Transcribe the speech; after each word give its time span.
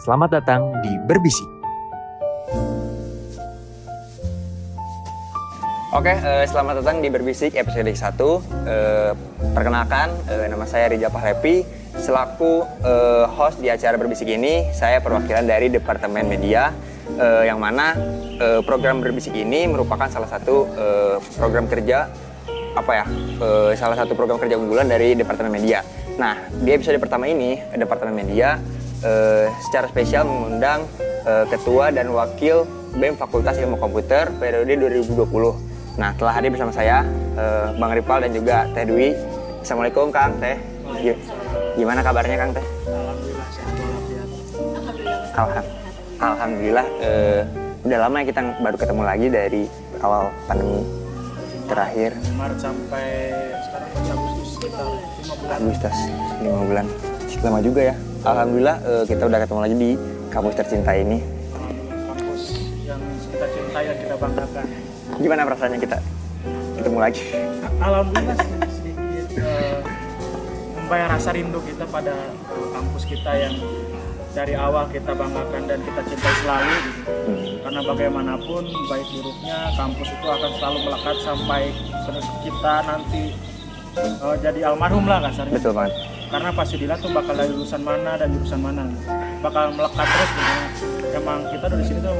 Selamat 0.00 0.40
datang 0.40 0.80
di 0.80 0.96
Berbisik. 1.04 1.44
Oke, 5.92 6.16
eh, 6.16 6.48
selamat 6.48 6.80
datang 6.80 7.04
di 7.04 7.12
Berbisik 7.12 7.52
episode 7.52 7.84
1. 7.84 8.40
Eh, 8.64 9.12
perkenalkan, 9.52 10.08
eh, 10.24 10.48
nama 10.48 10.64
saya 10.64 10.88
Rija 10.88 11.12
Pahlepi. 11.12 11.68
Selaku 12.00 12.64
host 13.36 13.60
di 13.60 13.68
acara 13.68 14.00
Berbisik 14.00 14.24
ini, 14.24 14.72
saya 14.72 15.04
perwakilan 15.04 15.44
dari 15.44 15.68
Departemen 15.68 16.24
Media, 16.24 16.72
yang 17.44 17.60
mana 17.60 17.92
program 18.64 19.04
Berbisik 19.04 19.36
ini 19.36 19.68
merupakan 19.68 20.08
salah 20.08 20.30
satu 20.32 20.64
program 21.36 21.68
kerja 21.68 22.08
apa 22.72 22.92
ya, 22.94 23.04
salah 23.76 24.00
satu 24.00 24.16
program 24.16 24.40
kerja 24.40 24.56
unggulan 24.56 24.88
dari 24.88 25.12
Departemen 25.12 25.52
Media. 25.52 25.84
Nah, 26.16 26.40
di 26.48 26.72
episode 26.72 26.96
pertama 26.96 27.28
ini, 27.28 27.60
Departemen 27.76 28.16
Media 28.16 28.56
eh, 29.00 29.46
secara 29.60 29.86
spesial 29.86 30.24
mengundang 30.24 30.84
eh, 31.22 31.44
Ketua 31.46 31.88
dan 31.88 32.08
Wakil 32.08 32.64
BEM 32.92 33.14
Fakultas 33.14 33.56
Ilmu 33.56 33.76
Komputer 33.76 34.28
periode 34.34 34.74
2020. 34.74 35.20
Nah, 35.96 36.14
telah 36.14 36.32
hadir 36.32 36.50
bersama 36.50 36.70
saya 36.70 37.04
eh, 37.34 37.66
Bang 37.76 37.92
Ripal 37.92 38.20
dan 38.20 38.30
juga 38.30 38.66
Teh 38.70 38.84
Dwi. 38.84 39.12
Assalamualaikum 39.60 40.08
Kang 40.08 40.38
Teh. 40.38 40.56
Gi- 40.96 41.20
Gimana 41.72 42.00
kabarnya 42.00 42.36
Kang 42.36 42.50
Teh? 42.50 42.64
Alhamdulillah 42.84 43.48
sehat 43.48 43.74
walafiat. 43.76 44.28
Alham- 45.32 45.70
Alhamdulillah. 46.20 46.86
eh, 47.00 47.40
udah 47.80 47.98
lama 47.98 48.16
ya 48.20 48.24
kita 48.26 48.40
baru 48.60 48.76
ketemu 48.76 49.02
lagi 49.02 49.26
dari 49.26 49.62
awal 49.98 50.28
pandemi 50.44 50.84
terakhir 51.64 52.12
Maret 52.36 52.58
sampai 52.60 53.08
sekarang 53.56 53.88
Agustus 54.04 54.48
sekitar 54.52 54.84
lima 54.84 55.32
bulan. 55.32 55.56
Agustus 55.56 55.96
lima 56.42 56.60
bulan. 56.60 56.86
Lama 57.40 57.58
juga 57.62 57.80
ya. 57.80 57.94
Alhamdulillah 58.20 58.76
eh, 58.84 59.04
kita 59.08 59.22
udah 59.24 59.38
ketemu 59.40 59.60
lagi 59.64 59.76
di 59.80 59.90
kampus 60.28 60.54
tercinta 60.60 60.92
ini. 60.92 61.24
Kampus 61.88 62.42
yang 62.84 63.00
kita 63.32 63.46
cintai 63.48 63.84
dan 63.88 63.96
kita 63.96 64.14
banggakan. 64.20 64.66
Gimana 65.16 65.40
perasaannya 65.48 65.78
kita 65.80 65.98
ketemu 66.76 66.98
lagi? 67.00 67.22
Alhamdulillah 67.80 68.36
sedikit, 68.68 69.26
eh, 69.40 69.80
membayar 70.76 71.08
rasa 71.16 71.32
rindu 71.32 71.64
kita 71.64 71.88
pada 71.88 72.12
eh, 72.28 72.68
kampus 72.76 73.02
kita 73.08 73.32
yang 73.40 73.56
dari 74.36 74.54
awal 74.54 74.84
kita 74.92 75.16
banggakan 75.16 75.62
dan 75.64 75.80
kita 75.80 76.00
cintai 76.04 76.34
selalu. 76.44 76.76
Hmm. 77.08 77.44
Karena 77.64 77.80
bagaimanapun 77.88 78.62
baik 78.68 79.06
buruknya 79.16 79.58
kampus 79.80 80.08
itu 80.12 80.26
akan 80.28 80.50
selalu 80.60 80.78
melekat 80.92 81.16
sampai 81.24 81.62
kita 82.44 82.74
nanti 82.84 83.22
eh, 83.96 84.36
jadi 84.44 84.60
almarhum 84.68 85.08
lah 85.08 85.24
kasarnya. 85.24 85.56
Betul 85.56 85.72
banget. 85.72 86.09
Karena 86.30 86.50
pasti 86.54 86.74
dilihat 86.78 87.02
tuh 87.02 87.10
bakal 87.10 87.34
dari 87.34 87.50
jurusan 87.50 87.82
mana 87.82 88.14
dan 88.14 88.28
jurusan 88.30 88.60
mana 88.62 88.82
bakal 89.42 89.74
melekat 89.74 90.06
terus 90.06 90.30
gitu 90.30 90.54
emang 91.18 91.38
kita 91.50 91.66
dari 91.66 91.84
sini 91.84 91.98
tuh 92.00 92.14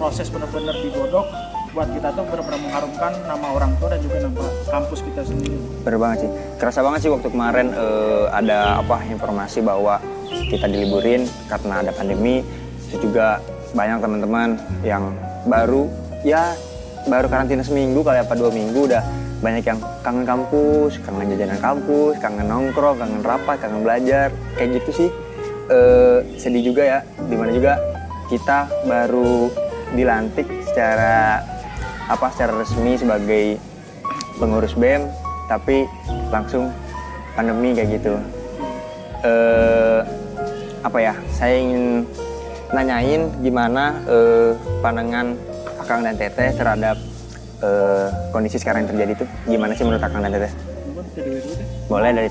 proses 0.00 0.26
benar-benar 0.32 0.74
digodok 0.80 1.26
buat 1.74 1.88
kita 1.92 2.08
tuh 2.16 2.24
benar-benar 2.26 2.60
mengharumkan 2.64 3.12
nama 3.28 3.46
orang 3.52 3.72
tua 3.76 3.92
dan 3.92 4.00
juga 4.00 4.16
nama 4.24 4.44
kampus 4.72 5.00
kita 5.04 5.22
sendiri 5.26 5.64
Bener 5.84 6.00
banget 6.00 6.18
sih. 6.24 6.30
Kerasa 6.56 6.80
banget 6.80 7.00
sih 7.04 7.10
waktu 7.12 7.28
kemarin 7.28 7.68
eh, 7.76 8.24
ada 8.32 8.80
apa 8.80 9.04
informasi 9.04 9.60
bahwa 9.60 10.00
kita 10.48 10.64
diliburin 10.64 11.28
karena 11.44 11.84
ada 11.84 11.92
pandemi. 11.92 12.40
Terus 12.88 13.04
juga 13.04 13.36
banyak 13.76 14.00
teman-teman 14.00 14.56
yang 14.80 15.12
baru 15.44 15.92
ya 16.24 16.56
baru 17.04 17.28
karantina 17.28 17.60
seminggu 17.60 18.00
kali 18.00 18.24
apa 18.24 18.32
dua 18.32 18.48
minggu 18.48 18.88
udah 18.88 19.04
banyak 19.44 19.64
yang 19.68 19.76
kangen 20.00 20.24
kampus, 20.24 20.96
kangen 21.04 21.36
jajanan 21.36 21.60
kampus, 21.60 22.16
kangen 22.16 22.48
nongkrong, 22.48 22.96
kangen 22.96 23.20
rapat, 23.20 23.60
kangen 23.60 23.84
belajar, 23.84 24.32
kayak 24.56 24.80
gitu 24.80 25.04
sih. 25.04 25.10
Eh, 25.68 26.18
sedih 26.40 26.72
juga 26.72 26.82
ya, 26.84 26.98
di 27.28 27.36
mana 27.36 27.52
juga 27.52 27.76
kita 28.32 28.88
baru 28.88 29.52
dilantik 29.92 30.48
secara 30.64 31.44
apa 32.08 32.26
secara 32.32 32.64
resmi 32.64 32.96
sebagai 32.96 33.60
pengurus 34.36 34.76
BEM 34.76 35.08
tapi 35.48 35.84
langsung 36.32 36.72
pandemi 37.36 37.76
kayak 37.76 38.00
gitu. 38.00 38.16
Eh 39.24 40.00
apa 40.84 40.98
ya? 41.00 41.14
Saya 41.32 41.60
ingin 41.60 42.04
nanyain 42.72 43.28
gimana 43.44 44.00
eh, 44.08 44.52
pandangan 44.80 45.36
Akang 45.80 46.00
dan 46.00 46.16
Teteh 46.16 46.56
terhadap 46.56 46.96
eh, 47.64 48.06
kondisi 48.28 48.60
sekarang 48.60 48.84
yang 48.84 48.90
terjadi 48.92 49.12
itu 49.16 49.24
gimana 49.48 49.72
sih 49.72 49.84
menurut 49.88 50.04
dulu 50.04 50.36
deh 50.36 50.52
boleh 51.88 52.10
dari 52.12 52.28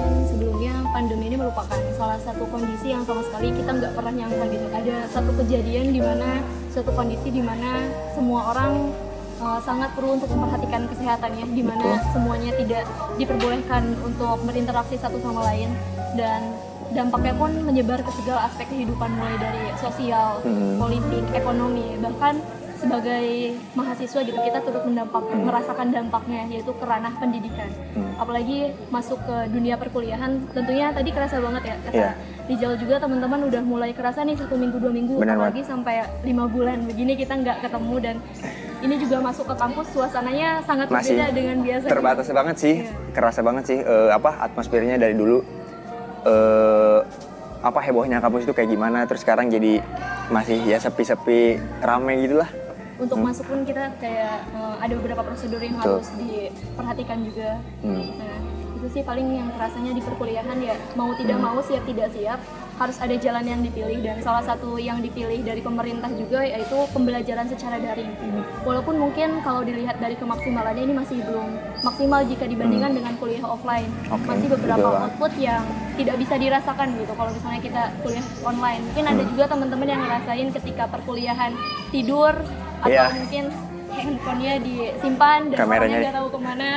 mungkin 0.00 0.24
sebelumnya 0.28 0.74
pandemi 0.94 1.28
ini 1.28 1.36
merupakan 1.36 1.80
salah 1.98 2.18
satu 2.22 2.44
kondisi 2.48 2.94
yang 2.94 3.02
sama 3.04 3.20
sekali 3.26 3.52
kita 3.52 3.70
nggak 3.74 3.92
pernah 3.92 4.12
nyangka 4.14 4.44
gitu. 4.48 4.66
Ada 4.70 4.96
satu 5.12 5.30
kejadian 5.44 5.92
di 5.92 6.00
mana 6.00 6.40
suatu 6.70 6.90
kondisi 6.94 7.28
di 7.34 7.42
mana 7.42 7.84
semua 8.14 8.54
orang 8.54 8.94
uh, 9.42 9.60
sangat 9.60 9.90
perlu 9.98 10.16
untuk 10.16 10.30
memperhatikan 10.30 10.86
kesehatannya, 10.88 11.44
di 11.52 11.64
mana 11.64 11.98
semuanya 12.14 12.52
tidak 12.54 12.84
diperbolehkan 13.18 13.82
untuk 14.04 14.40
berinteraksi 14.46 14.96
satu 14.96 15.18
sama 15.20 15.44
lain 15.50 15.74
dan 16.14 16.54
dampaknya 16.90 17.34
pun 17.38 17.50
menyebar 17.62 18.02
ke 18.02 18.10
segala 18.22 18.50
aspek 18.50 18.66
kehidupan 18.70 19.10
mulai 19.14 19.36
dari 19.38 19.64
sosial, 19.78 20.42
Hmm. 20.42 20.78
politik, 20.78 21.22
ekonomi, 21.34 21.98
bahkan 22.02 22.42
sebagai 22.80 23.26
mahasiswa 23.72 24.20
gitu 24.22 24.38
kita 24.38 24.58
turut 24.60 24.82
mendampak 24.82 25.20
merasakan 25.30 25.88
dampaknya 25.90 26.48
yaitu 26.48 26.72
ke 26.72 26.82
ranah 26.82 27.12
pendidikan 27.14 27.68
Hmm. 27.90 28.14
apalagi 28.16 28.58
masuk 28.88 29.18
ke 29.20 29.50
dunia 29.50 29.74
perkuliahan 29.74 30.46
tentunya 30.48 30.88
tadi 30.88 31.10
kerasa 31.10 31.36
banget 31.38 31.62
ya 31.64 31.76
kata. 31.84 32.10
Rijal 32.46 32.74
juga 32.76 32.98
teman-teman 32.98 33.46
udah 33.46 33.62
mulai 33.62 33.90
kerasa 33.90 34.22
nih 34.22 34.34
satu 34.34 34.54
minggu 34.54 34.78
dua 34.78 34.90
minggu 34.90 35.14
Benar 35.16 35.38
apalagi 35.38 35.62
sampai 35.62 35.94
lima 36.22 36.46
bulan 36.46 36.82
begini 36.82 37.14
kita 37.14 37.36
nggak 37.36 37.62
ketemu 37.62 37.94
dan 38.00 38.16
ini 38.80 38.94
juga 38.96 39.16
masuk 39.20 39.44
ke 39.44 39.54
kampus 39.54 39.86
suasananya 39.90 40.58
sangat 40.60 40.86
Masih 40.88 41.14
berbeda 41.14 41.26
dengan 41.30 41.56
biasa 41.60 41.84
terbatas 41.86 42.26
banget 42.28 42.56
sih 42.56 42.74
Iya. 42.80 42.90
kerasa 43.12 43.40
banget 43.40 43.64
sih 43.66 43.78
eh, 43.78 44.10
apa 44.10 44.30
atmosfernya 44.40 44.96
dari 44.96 45.14
dulu 45.14 45.38
eh 46.24 46.98
apa 47.60 47.80
hebohnya 47.82 48.18
kampus 48.18 48.42
itu 48.42 48.52
kayak 48.52 48.70
gimana 48.70 49.04
terus 49.04 49.20
sekarang 49.20 49.46
jadi 49.46 49.84
masih 50.28 50.58
ya 50.64 50.78
sepi-sepi 50.78 51.54
rame 51.78 52.24
gitulah 52.24 52.48
untuk 53.00 53.18
masuk 53.18 53.44
pun 53.44 53.64
kita 53.64 53.96
kayak 53.96 54.44
eh, 54.46 54.74
ada 54.78 54.92
beberapa 54.94 55.22
prosedur 55.22 55.58
yang 55.58 55.74
Betul. 55.74 55.98
harus 55.98 56.08
diperhatikan 56.14 57.18
juga 57.22 57.50
Hmm. 57.80 58.12
Nah, 58.14 58.36
itu 58.76 58.86
sih 58.90 59.02
paling 59.02 59.28
yang 59.30 59.48
rasanya 59.56 59.92
di 59.92 60.00
perkuliahan 60.00 60.56
ya 60.58 60.72
mau 60.94 61.12
tidak 61.14 61.36
Hmm. 61.36 61.44
mau 61.46 61.60
siap 61.60 61.84
tidak 61.84 62.08
siap 62.12 62.40
harus 62.76 62.96
ada 62.96 63.12
jalan 63.12 63.44
yang 63.44 63.60
dipilih 63.60 64.00
dan 64.00 64.24
salah 64.24 64.40
satu 64.40 64.80
yang 64.80 65.04
dipilih 65.04 65.44
dari 65.44 65.60
pemerintah 65.60 66.08
juga 66.10 66.40
yaitu 66.40 66.72
pembelajaran 66.90 67.44
secara 67.44 67.76
daring. 67.76 68.08
Hmm. 68.08 68.40
Walaupun 68.64 68.96
mungkin 68.96 69.44
kalau 69.44 69.60
dilihat 69.60 70.00
dari 70.00 70.16
kemaksimalannya 70.16 70.88
ini 70.88 70.94
masih 70.96 71.20
belum 71.20 71.44
maksimal 71.84 72.24
jika 72.24 72.48
dibandingkan 72.48 72.96
dengan 72.96 73.12
kuliah 73.20 73.44
offline. 73.44 73.84
Hmm. 74.08 74.16
Oke, 74.16 74.24
Masih 74.26 74.48
beberapa 74.48 74.80
betul 74.88 75.02
output 75.04 75.32
yang 75.36 75.64
tidak 75.96 76.16
bisa 76.16 76.34
dirasakan 76.40 76.88
gitu 76.96 77.12
kalau 77.12 77.30
misalnya 77.36 77.60
kita 77.60 77.82
kuliah 78.00 78.24
online. 78.40 78.80
Mungkin 78.88 79.04
ada 79.06 79.22
Hmm. 79.22 79.28
juga 79.28 79.44
teman-teman 79.46 79.84
yang 79.86 80.00
ngerasain 80.00 80.48
ketika 80.50 80.84
perkuliahan 80.88 81.52
tidur 81.92 82.32
atau 82.80 82.88
Iya. 82.88 83.06
mungkin 83.12 83.44
handphonenya 83.90 84.54
disimpan 84.62 85.40
dan 85.52 85.56
Kameranya- 85.58 86.00
nggak 86.00 86.16
tahu 86.16 86.28
ke 86.32 86.38
mana. 86.40 86.70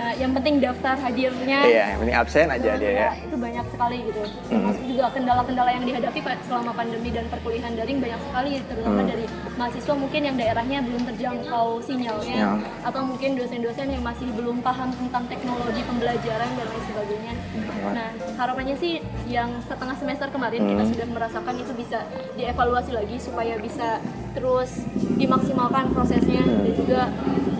Nah, 0.00 0.16
yang 0.16 0.32
penting 0.32 0.54
daftar 0.58 0.96
hadirnya. 0.96 1.60
iya 1.62 1.84
yang 1.92 1.98
penting 2.00 2.16
absen 2.16 2.48
aja 2.48 2.72
dia 2.74 2.92
ya 2.96 3.10
Itu 3.20 3.36
banyak 3.36 3.66
sekali 3.68 3.96
gitu. 4.00 4.22
Hmm. 4.24 4.48
Termasuk 4.48 4.84
juga 4.88 5.04
kendala-kendala 5.12 5.70
yang 5.70 5.84
dihadapi 5.84 6.20
Pak, 6.20 6.36
selama 6.48 6.72
pandemi 6.72 7.12
dan 7.12 7.28
perkuliahan 7.28 7.76
daring 7.76 8.00
banyak 8.00 8.20
sekali, 8.24 8.52
terutama 8.64 9.00
Hmm. 9.00 9.10
dari 9.12 9.24
mahasiswa 9.54 9.94
mungkin 9.94 10.20
yang 10.24 10.36
daerahnya 10.40 10.78
belum 10.80 11.02
terjangkau 11.04 11.66
sinyalnya, 11.84 12.36
Sinyal. 12.40 12.56
atau 12.80 13.00
mungkin 13.04 13.30
dosen-dosen 13.36 13.86
yang 13.90 14.00
masih 14.00 14.24
belum 14.32 14.56
paham 14.60 14.88
tentang 14.90 15.28
teknologi 15.28 15.82
pembelajaran 15.84 16.48
dan 16.48 16.64
lain 16.64 16.84
sebagainya. 16.86 17.34
Benar. 17.52 17.92
Nah, 17.92 18.08
harapannya 18.36 18.76
sih 18.76 18.92
yang 19.26 19.52
setengah 19.60 19.94
semester 19.94 20.28
kemarin 20.28 20.64
kita 20.64 20.80
Hmm. 20.80 20.92
sudah 20.96 21.06
merasakan 21.08 21.54
itu 21.56 21.72
bisa 21.76 21.98
dievaluasi 22.34 22.90
lagi 22.90 23.16
supaya 23.16 23.54
bisa 23.58 24.00
terus 24.32 24.80
dimaksimalkan 25.14 25.92
prosesnya 25.92 26.40
Hmm. 26.40 26.64
dan 26.64 26.72
juga 26.72 27.00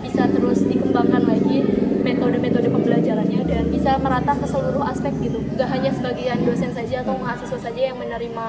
bisa 0.01 0.23
terus 0.27 0.59
dikembangkan 0.63 1.21
metode-metode 2.01 2.67
pembelajarannya 2.67 3.41
dan 3.45 3.63
bisa 3.69 3.97
merata 3.97 4.33
ke 4.35 4.45
seluruh 4.45 4.83
aspek 4.83 5.13
gitu. 5.21 5.37
Gak 5.55 5.69
hanya 5.69 5.89
sebagian 5.93 6.41
dosen 6.43 6.71
saja 6.73 7.01
atau 7.01 7.15
mahasiswa 7.17 7.59
saja 7.61 7.81
yang 7.93 7.97
menerima 7.97 8.45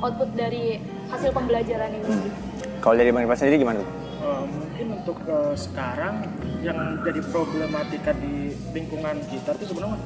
output 0.00 0.30
dari 0.34 0.80
hasil 1.08 1.30
pembelajaran 1.32 1.88
ini. 1.92 2.04
Hmm. 2.04 2.28
kalau 2.76 2.96
dari 2.96 3.10
Bang 3.10 3.24
Ipan 3.24 3.34
sendiri 3.34 3.56
gimana 3.58 3.82
tuh? 3.82 3.88
Eh, 4.16 4.44
mungkin 4.46 4.86
untuk 4.98 5.18
eh, 5.24 5.54
sekarang 5.54 6.14
yang 6.60 6.98
jadi 7.00 7.20
problematika 7.30 8.10
di 8.12 8.52
lingkungan 8.74 9.16
kita 9.26 9.54
itu 9.54 9.64
sebenarnya 9.70 9.98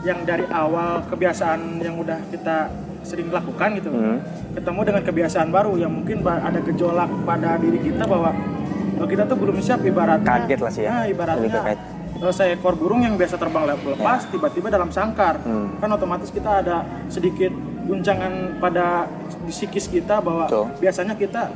yang 0.00 0.18
dari 0.24 0.44
awal 0.48 1.04
kebiasaan 1.06 1.78
yang 1.78 1.96
udah 1.96 2.18
kita 2.28 2.72
sering 3.00 3.32
lakukan 3.32 3.80
gitu 3.80 3.88
Hmm. 3.88 4.20
ketemu 4.52 4.80
dengan 4.84 5.02
kebiasaan 5.04 5.48
baru 5.48 5.72
yang 5.76 5.92
mungkin 5.92 6.20
ada 6.20 6.60
gejolak 6.60 7.08
pada 7.24 7.56
diri 7.56 7.80
kita 7.80 8.04
bahwa 8.04 8.30
eh, 9.00 9.06
kita 9.08 9.22
tuh 9.24 9.36
belum 9.40 9.56
siap 9.58 9.80
ibaratnya 9.82 10.26
Kaget 10.26 10.60
lah 10.60 10.72
sih 10.72 10.84
ya. 10.84 10.92
Nah, 10.92 11.04
ibaratnya 11.08 11.48
seekor 12.28 12.76
burung 12.76 13.00
yang 13.00 13.16
biasa 13.16 13.40
terbang 13.40 13.64
le- 13.64 13.96
lepas 13.96 14.28
tiba-tiba 14.28 14.68
dalam 14.68 14.92
sangkar. 14.92 15.40
Hmm. 15.40 15.80
kan 15.80 15.88
otomatis 15.88 16.28
kita 16.28 16.60
ada 16.60 16.84
sedikit 17.08 17.48
guncangan 17.88 18.60
pada 18.60 19.08
di 19.48 19.50
psikis 19.50 19.88
kita 19.88 20.20
bahwa 20.20 20.44
Betul. 20.44 20.68
biasanya 20.76 21.16
kita 21.16 21.48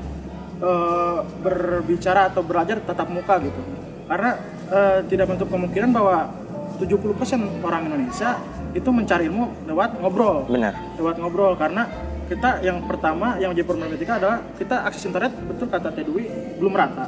eh, 0.65 1.19
berbicara 1.45 2.33
atau 2.33 2.41
belajar 2.41 2.81
tatap 2.81 3.13
muka 3.13 3.37
gitu. 3.45 3.61
Karena 4.09 4.31
eh, 4.73 4.99
tidak 5.13 5.29
menutup 5.29 5.53
kemungkinan 5.53 5.93
bahwa 5.93 6.33
70% 6.81 7.63
orang 7.63 7.87
Indonesia 7.87 8.41
itu 8.75 8.89
mencari 8.91 9.31
ilmu 9.31 9.69
lewat 9.71 10.01
ngobrol. 10.01 10.49
Benar. 10.49 10.75
lewat 10.99 11.21
ngobrol. 11.21 11.55
Karena 11.55 11.87
kita 12.25 12.65
yang 12.65 12.81
pertama 12.89 13.37
yang 13.37 13.53
menjadi 13.53 13.69
problematika 13.69 14.17
adalah 14.17 14.41
kita 14.57 14.81
akses 14.89 15.05
internet 15.05 15.33
betul 15.45 15.69
kata 15.69 15.93
Teh 15.93 16.05
Dwi 16.09 16.25
belum 16.57 16.73
rata 16.73 17.05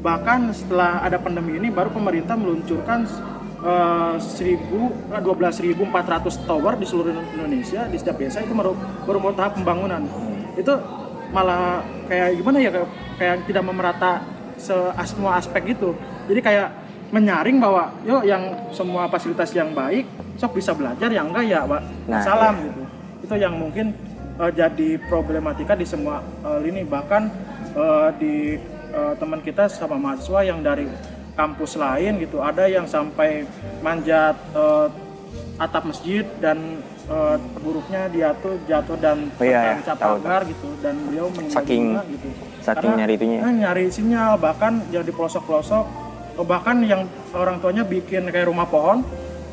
bahkan 0.00 0.48
setelah 0.50 1.04
ada 1.04 1.16
pandemi 1.16 1.56
ini 1.56 1.68
baru 1.68 1.92
pemerintah 1.92 2.34
meluncurkan 2.34 3.04
eh, 3.60 4.14
1000 4.16 5.16
eh, 5.16 5.20
12.400 5.20 6.48
tower 6.48 6.74
di 6.76 6.86
seluruh 6.88 7.12
Indonesia 7.36 7.84
di 7.84 7.96
setiap 7.96 8.16
desa 8.16 8.40
itu 8.40 8.52
baru 8.52 8.72
baru 9.04 9.18
mau 9.20 9.32
tahap 9.32 9.60
pembangunan. 9.60 10.02
Itu 10.56 10.72
malah 11.30 11.84
kayak 12.10 12.42
gimana 12.42 12.58
ya 12.58 12.70
kayak, 12.74 12.88
kayak 13.14 13.34
tidak 13.46 13.62
memerata 13.62 14.10
se- 14.58 14.92
semua 15.06 15.38
aspek 15.38 15.62
gitu 15.72 15.94
jadi 16.26 16.40
kayak 16.42 16.68
menyaring 17.10 17.62
bahwa 17.62 17.94
yuk 18.02 18.26
yang 18.26 18.66
semua 18.74 19.06
fasilitas 19.06 19.54
yang 19.54 19.70
baik 19.70 20.10
sok 20.34 20.58
bisa 20.58 20.74
belajar 20.74 21.06
yang 21.06 21.30
enggak 21.30 21.46
ya 21.46 21.62
Pak 21.62 21.82
Nah, 22.10 22.22
salam 22.22 22.54
iya. 22.58 22.66
gitu. 22.66 22.82
Itu 23.22 23.34
yang 23.38 23.54
mungkin 23.54 23.86
eh, 24.42 24.50
jadi 24.50 24.98
problematika 25.06 25.78
di 25.78 25.86
semua 25.86 26.18
eh, 26.42 26.58
lini. 26.62 26.82
Bahkan 26.82 27.22
eh, 27.78 28.08
di 28.18 28.34
eh, 28.90 29.14
teman 29.16 29.40
kita 29.40 29.70
sama 29.70 29.96
mahasiswa 29.96 30.40
yang 30.42 30.60
dari 30.60 30.86
kampus 31.34 31.78
lain 31.78 32.20
gitu 32.20 32.42
ada 32.42 32.66
yang 32.66 32.84
sampai 32.84 33.46
manjat 33.80 34.36
eh, 34.52 34.86
atap 35.56 35.88
masjid 35.88 36.24
dan 36.40 36.80
eh, 37.08 37.36
buruknya 37.60 38.10
dia 38.12 38.34
tuh 38.38 38.58
jatuh 38.66 38.96
dan 38.98 39.30
Oh 39.38 39.44
iya, 39.44 39.80
iya, 39.80 39.94
tahu, 39.94 40.20
pagar 40.20 40.42
gitu 40.48 40.68
dan 40.80 40.94
beliau 41.06 41.26
meninggal 41.32 41.62
Saking- 41.62 41.94
juga 41.96 42.04
gitu 42.08 42.28
saking 42.60 42.92
nyari 42.92 43.12
itunya 43.16 43.36
ya? 43.40 43.42
eh, 43.48 43.54
nyari 43.56 43.84
sinyal 43.88 44.32
bahkan 44.36 44.84
yang 44.92 45.00
di 45.00 45.12
pelosok-pelosok 45.16 45.84
oh, 46.36 46.46
bahkan 46.46 46.76
yang 46.84 47.08
orang 47.32 47.56
tuanya 47.60 47.84
bikin 47.84 48.28
kayak 48.28 48.52
rumah 48.52 48.68
pohon 48.68 49.00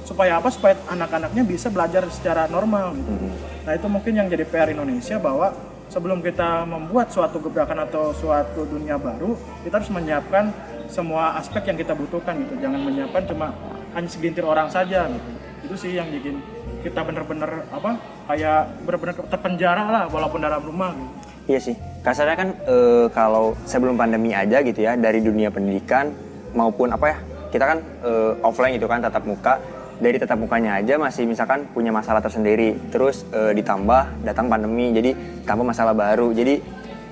supaya 0.03 0.39
apa 0.39 0.47
supaya 0.47 0.79
anak-anaknya 0.87 1.43
bisa 1.43 1.67
belajar 1.67 2.07
secara 2.07 2.47
normal 2.47 2.95
gitu. 2.95 3.11
Hmm. 3.11 3.35
Nah 3.67 3.71
itu 3.75 3.87
mungkin 3.91 4.13
yang 4.15 4.27
jadi 4.31 4.47
PR 4.47 4.71
Indonesia 4.71 5.19
bahwa 5.19 5.51
sebelum 5.87 6.19
kita 6.19 6.67
membuat 6.67 7.11
suatu 7.11 7.39
gebrakan 7.39 7.87
atau 7.87 8.11
suatu 8.11 8.67
dunia 8.67 8.99
baru, 8.99 9.35
kita 9.63 9.79
harus 9.79 9.91
menyiapkan 9.91 10.51
semua 10.87 11.35
aspek 11.35 11.67
yang 11.67 11.77
kita 11.79 11.93
butuhkan 11.95 12.39
gitu. 12.47 12.53
Jangan 12.63 12.79
menyiapkan 12.83 13.23
cuma 13.27 13.51
hanya 13.95 14.09
segelintir 14.11 14.43
orang 14.47 14.71
saja 14.71 15.07
gitu. 15.07 15.29
Itu 15.67 15.75
sih 15.75 15.91
yang 15.97 16.07
bikin 16.11 16.39
kita 16.85 17.03
bener-bener 17.03 17.67
apa 17.73 17.99
kayak 18.31 18.61
bener-bener 18.85 19.15
terpenjara 19.27 19.83
lah 19.89 20.03
walaupun 20.07 20.39
dalam 20.39 20.61
rumah 20.63 20.95
gitu. 20.95 21.13
Iya 21.47 21.59
sih. 21.63 21.75
Kasarnya 22.03 22.35
kan 22.35 22.49
eh, 22.67 23.05
kalau 23.11 23.55
sebelum 23.67 23.99
pandemi 23.99 24.31
aja 24.31 24.63
gitu 24.63 24.83
ya 24.83 24.95
dari 24.95 25.19
dunia 25.19 25.51
pendidikan 25.51 26.11
maupun 26.55 26.91
apa 26.91 27.15
ya 27.15 27.17
kita 27.51 27.65
kan 27.67 27.77
eh, 28.03 28.31
offline 28.43 28.75
gitu 28.75 28.87
kan 28.87 28.99
tatap 29.03 29.23
muka 29.23 29.59
dari 29.97 30.21
tatap 30.21 30.37
mukanya 30.37 30.77
aja 30.77 30.95
masih 31.01 31.25
misalkan 31.25 31.65
punya 31.73 31.89
masalah 31.89 32.21
tersendiri 32.21 32.77
terus 32.93 33.25
eh, 33.33 33.53
ditambah 33.57 34.21
datang 34.21 34.45
pandemi 34.45 34.93
jadi 34.93 35.17
tambah 35.45 35.65
masalah 35.65 35.93
baru. 35.97 36.29
Jadi 36.33 36.61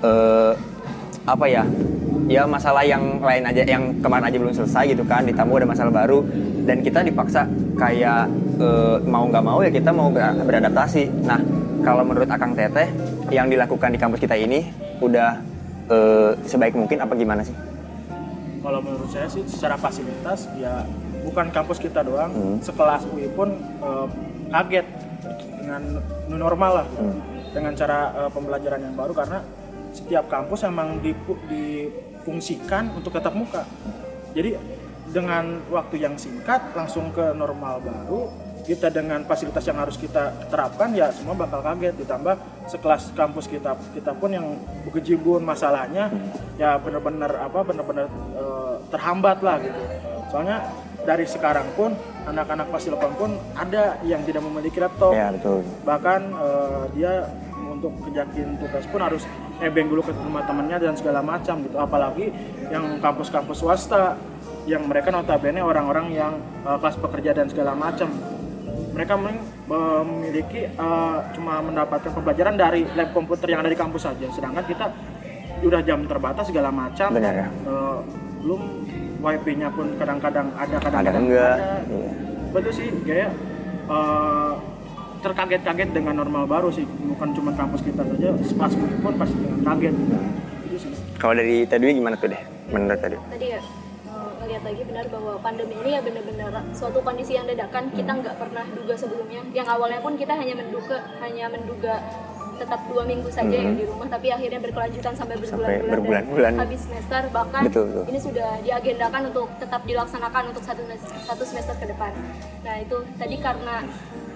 eh, 0.06 0.54
apa 1.26 1.46
ya 1.50 1.66
ya 2.26 2.46
masalah 2.46 2.86
yang 2.86 3.22
lain 3.22 3.44
aja 3.46 3.62
yang 3.66 3.84
kemarin 4.02 4.26
aja 4.30 4.38
belum 4.38 4.54
selesai 4.54 4.94
gitu 4.94 5.06
kan 5.06 5.26
ditambah 5.26 5.62
ada 5.62 5.70
masalah 5.70 5.94
baru 5.94 6.26
dan 6.66 6.82
kita 6.82 7.02
dipaksa 7.06 7.50
kayak 7.78 8.30
eh, 8.62 8.98
mau 9.06 9.26
nggak 9.30 9.44
mau 9.46 9.60
ya 9.66 9.74
kita 9.74 9.90
mau 9.90 10.14
ber- 10.14 10.46
beradaptasi. 10.46 11.10
Nah 11.26 11.42
kalau 11.82 12.06
menurut 12.06 12.30
akang 12.30 12.54
teteh 12.54 12.90
yang 13.34 13.50
dilakukan 13.50 13.94
di 13.94 13.98
kampus 13.98 14.22
kita 14.22 14.38
ini 14.38 14.70
udah 15.02 15.42
eh, 15.90 16.32
sebaik 16.46 16.78
mungkin 16.78 17.02
apa 17.02 17.14
gimana 17.18 17.42
sih? 17.42 17.54
Kalau 18.66 18.82
menurut 18.82 19.10
saya 19.14 19.30
sih 19.30 19.46
secara 19.46 19.78
fasilitas 19.78 20.50
ya 20.58 20.82
bukan 21.36 21.52
kampus 21.52 21.84
kita 21.84 22.00
doang, 22.00 22.32
Hmm. 22.32 22.58
sekelas 22.64 23.04
UI 23.12 23.28
pun 23.36 23.52
eh, 23.60 24.08
kaget 24.56 24.88
dengan 25.60 26.00
new 26.32 26.40
normal 26.40 26.72
lah 26.80 26.86
gitu. 26.96 27.12
Hmm. 27.12 27.20
dengan 27.52 27.72
cara 27.76 28.00
eh, 28.16 28.30
pembelajaran 28.32 28.80
yang 28.80 28.96
baru 28.96 29.12
karena 29.12 29.44
setiap 29.92 30.32
kampus 30.32 30.64
emang 30.64 31.00
difungsikan 31.04 32.96
untuk 32.96 33.12
tetap 33.12 33.36
muka. 33.36 33.68
Jadi 34.32 34.56
dengan 35.12 35.60
waktu 35.72 36.04
yang 36.04 36.16
singkat 36.16 36.72
langsung 36.72 37.12
ke 37.12 37.36
normal 37.36 37.84
baru 37.84 38.32
kita 38.66 38.90
dengan 38.90 39.22
fasilitas 39.24 39.62
yang 39.70 39.78
harus 39.78 39.96
kita 39.96 40.34
terapkan 40.50 40.90
ya 40.92 41.14
semua 41.14 41.38
bakal 41.38 41.62
kaget 41.62 41.96
ditambah 42.02 42.34
sekelas 42.66 43.14
kampus 43.14 43.46
kita 43.46 43.78
kita 43.94 44.12
pun 44.18 44.34
yang 44.34 44.58
berkecimpung 44.84 45.46
masalahnya 45.46 46.10
ya 46.58 46.76
benar-benar 46.82 47.30
apa 47.46 47.62
benar-benar 47.62 48.10
eh, 48.36 48.76
terhambat 48.90 49.38
lah 49.46 49.62
gitu 49.62 49.82
soalnya 50.34 50.66
dari 51.06 51.30
sekarang 51.30 51.70
pun 51.78 51.94
anak-anak 52.26 52.68
Pasilopon 52.74 53.14
pun 53.16 53.32
ada 53.54 54.02
yang 54.02 54.26
tidak 54.26 54.42
memiliki 54.42 54.82
laptop. 54.82 55.14
Ya 55.14 55.30
betul. 55.30 55.62
Bahkan 55.86 56.22
eh, 56.34 56.84
dia 56.98 57.14
untuk 57.70 57.94
kejakin 58.10 58.58
tugas 58.58 58.84
pun 58.90 59.00
harus 59.06 59.24
ebeng 59.62 59.88
dulu 59.88 60.02
ke 60.04 60.12
rumah 60.12 60.44
temannya 60.44 60.82
dan 60.82 60.98
segala 60.98 61.22
macam 61.22 61.62
gitu. 61.62 61.78
Apalagi 61.78 62.34
yang 62.74 62.98
kampus-kampus 63.00 63.62
swasta 63.62 64.18
yang 64.66 64.90
mereka 64.90 65.14
notabene 65.14 65.62
orang-orang 65.62 66.10
yang 66.12 66.34
eh, 66.66 66.78
kelas 66.82 66.98
pekerja 66.98 67.32
dan 67.38 67.48
segala 67.48 67.78
macam. 67.78 68.10
Mereka 68.96 69.14
mem- 69.20 69.48
memiliki 69.70 70.66
eh, 70.66 71.18
cuma 71.38 71.62
mendapatkan 71.62 72.10
pembelajaran 72.10 72.58
dari 72.58 72.90
lab 72.98 73.14
komputer 73.14 73.54
yang 73.54 73.62
ada 73.62 73.70
di 73.70 73.78
kampus 73.78 74.10
saja. 74.10 74.26
Sedangkan 74.34 74.66
kita 74.66 74.90
udah 75.62 75.80
jam 75.86 76.04
terbatas 76.10 76.50
segala 76.50 76.74
macam. 76.74 77.14
Benar. 77.14 77.34
Ya. 77.46 77.48
Eh, 77.48 78.00
belum 78.46 78.62
wifi-nya 79.26 79.74
pun 79.74 79.88
kadang-kadang 79.98 80.54
ada 80.54 80.78
ada 80.78 80.78
kadang-kadang 80.86 81.26
enggak? 81.26 81.56
ada. 81.58 81.70
Iya. 81.90 82.10
betul 82.54 82.72
sih 82.72 82.88
kayak 83.04 83.30
eh, 83.90 84.54
terkaget-kaget 85.26 85.90
dengan 85.90 86.14
normal 86.22 86.46
baru 86.46 86.70
sih. 86.70 86.86
Bukan 86.86 87.34
cuma 87.34 87.50
kampus 87.58 87.82
kita 87.82 88.06
saja 88.06 88.30
pas 88.54 88.74
pun 88.78 89.14
pasti 89.18 89.36
dengan 89.42 89.60
kaget. 89.66 89.96
Itu 90.70 90.78
sih. 90.78 90.92
Kalau 91.18 91.34
dari 91.34 91.66
tadi 91.66 91.98
gimana 91.98 92.16
tuh 92.22 92.30
deh 92.30 92.42
menurut 92.70 92.98
tadi 93.02 93.18
tadi 93.18 93.46
ya 93.58 93.62
eh, 93.62 94.32
ngeliat 94.42 94.62
lagi 94.62 94.82
benar 94.86 95.06
bahwa 95.10 95.34
pandemi 95.42 95.76
ini 95.82 95.90
ya 95.98 96.02
benar-benar 96.06 96.54
suatu 96.78 97.02
kondisi 97.02 97.34
yang 97.34 97.50
dadakan. 97.50 97.90
Kita 97.98 98.12
nggak 98.14 98.36
pernah 98.38 98.66
duga 98.78 98.94
sebelumnya. 98.94 99.42
Yang 99.58 99.68
awalnya 99.74 100.00
pun 100.06 100.14
kita 100.14 100.38
hanya 100.38 100.54
menduga 100.54 100.98
hanya 101.26 101.46
menduga 101.50 101.98
tetap 102.56 102.80
dua 102.86 103.04
minggu 103.04 103.28
saja 103.28 103.52
ya 103.52 103.68
Mhm. 103.68 103.76
di 103.76 103.86
rumah 103.86 104.08
tapi 104.08 104.28
akhirnya 104.30 104.60
berkelanjutan 104.60 105.14
sampai 105.14 105.36
berbulan-bulan 105.36 105.92
berbulan-bulan. 105.92 106.52
dan 106.52 106.62
habis 106.62 106.82
semester 106.82 107.22
bahkan 107.30 107.62
Betul, 107.64 107.84
betul. 107.88 108.04
ini 108.08 108.20
sudah 108.20 108.50
diagendakan 108.62 109.22
untuk 109.30 109.48
tetap 109.58 109.82
dilaksanakan 109.84 110.44
untuk 110.50 110.64
satu 110.64 110.82
satu 111.22 111.44
semester 111.44 111.76
ke 111.76 111.86
depan 111.88 112.12
nah 112.62 112.76
itu 112.78 112.98
tadi 113.16 113.36
karena 113.38 113.76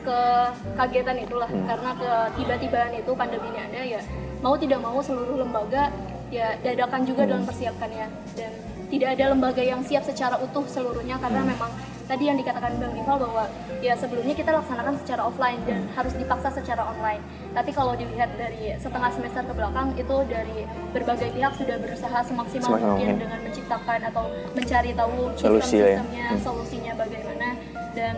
kekagetan 0.03 1.17
itulah 1.19 1.47
Hmm. 1.47 1.65
karena 1.65 1.91
ketiba-tibaan 1.93 2.93
itu 2.93 3.11
pandemi 3.13 3.47
ini 3.49 3.59
ada 3.61 3.81
ya 3.81 4.01
mau 4.39 4.55
tidak 4.55 4.79
mau 4.79 4.99
seluruh 4.99 5.35
lembaga 5.37 5.91
ya 6.29 6.55
dadakan 6.59 7.01
juga 7.03 7.23
Hmm. 7.23 7.31
dalam 7.31 7.43
persiapkannya 7.45 8.07
dan 8.33 8.51
tidak 8.89 9.09
ada 9.13 9.25
lembaga 9.29 9.61
yang 9.61 9.81
siap 9.81 10.01
secara 10.01 10.37
utuh 10.37 10.65
seluruhnya 10.65 11.17
karena 11.17 11.41
Hmm. 11.41 11.51
memang 11.51 11.71
tadi 12.09 12.23
yang 12.25 12.37
dikatakan 12.41 12.73
Bang 12.81 12.89
Rival 12.97 13.17
bahwa 13.21 13.43
ya 13.85 13.93
sebelumnya 13.93 14.33
kita 14.33 14.49
laksanakan 14.49 14.97
secara 14.97 15.21
offline 15.29 15.61
dan 15.69 15.85
harus 15.93 16.13
dipaksa 16.17 16.49
secara 16.49 16.81
online. 16.89 17.21
Tapi 17.53 17.69
kalau 17.69 17.93
dilihat 17.93 18.33
dari 18.33 18.73
setengah 18.81 19.13
semester 19.13 19.45
ke 19.45 19.53
belakang 19.53 19.93
itu 19.93 20.15
dari 20.25 20.65
berbagai 20.89 21.29
pihak 21.37 21.53
sudah 21.53 21.77
berusaha 21.77 22.17
semaksimal 22.25 22.69
mungkin 22.81 22.89
mungkin. 22.89 23.15
dengan 23.21 23.39
menciptakan 23.45 23.99
atau 24.09 24.25
mencari 24.57 24.91
tahu 24.97 25.17
Solusi 25.37 25.45
lah 25.45 25.53
ya. 25.53 25.61
sistem-sistemnya, 25.61 26.27
Hmm. 26.33 26.41
solusinya 26.41 26.93
bagaimana 26.97 27.47
dan 27.93 28.15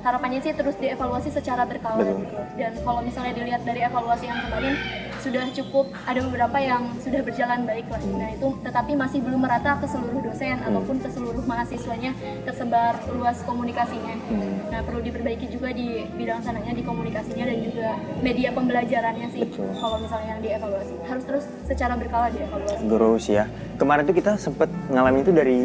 harapannya 0.00 0.40
sih 0.40 0.52
terus 0.54 0.76
dievaluasi 0.80 1.28
secara 1.28 1.68
berkala 1.68 2.00
gitu. 2.08 2.40
Dan 2.56 2.72
kalau 2.80 3.00
misalnya 3.04 3.36
dilihat 3.36 3.62
dari 3.68 3.84
evaluasi 3.84 4.24
yang 4.32 4.40
kemarin 4.48 4.74
sudah 5.18 5.44
cukup 5.52 5.86
ada 6.02 6.20
beberapa 6.20 6.58
yang 6.58 6.82
sudah 6.98 7.20
berjalan 7.20 7.62
baik 7.62 7.86
lah. 7.86 8.00
Nah 8.10 8.30
itu 8.30 8.48
tetapi 8.60 8.92
masih 8.92 9.18
belum 9.20 9.40
merata 9.40 9.76
ke 9.76 9.86
seluruh 9.86 10.20
dosen 10.22 10.56
Hmm. 10.56 10.68
ataupun 10.68 10.96
ke 10.98 11.08
seluruh 11.08 11.42
mahasiswanya 11.42 12.10
tersebar 12.42 12.94
luas 13.10 13.40
komunikasinya. 13.42 14.14
Hmm. 14.26 14.68
Nah 14.68 14.80
perlu 14.80 15.00
diperbaiki 15.00 15.46
juga 15.48 15.70
di 15.70 15.86
bidang 16.10 16.40
sananya 16.40 16.70
di 16.70 16.82
komunikasinya 16.82 17.44
dan 17.44 17.58
juga 17.60 17.88
media 18.20 18.50
pembelajarannya 18.50 19.28
sih. 19.30 19.42
Betul. 19.44 19.68
Kalau 19.72 19.96
misalnya 19.98 20.28
yang 20.28 20.42
dievaluasi 20.42 20.94
harus 21.02 21.24
terus 21.24 21.44
secara 21.64 21.94
berkala 21.94 22.26
dievaluasi. 22.28 22.82
terus 22.86 23.24
ya 23.26 23.44
kemarin 23.76 24.02
tuh 24.02 24.14
kita 24.14 24.36
sempet 24.36 24.68
ngalamin 24.88 25.20
itu 25.20 25.32
dari 25.32 25.58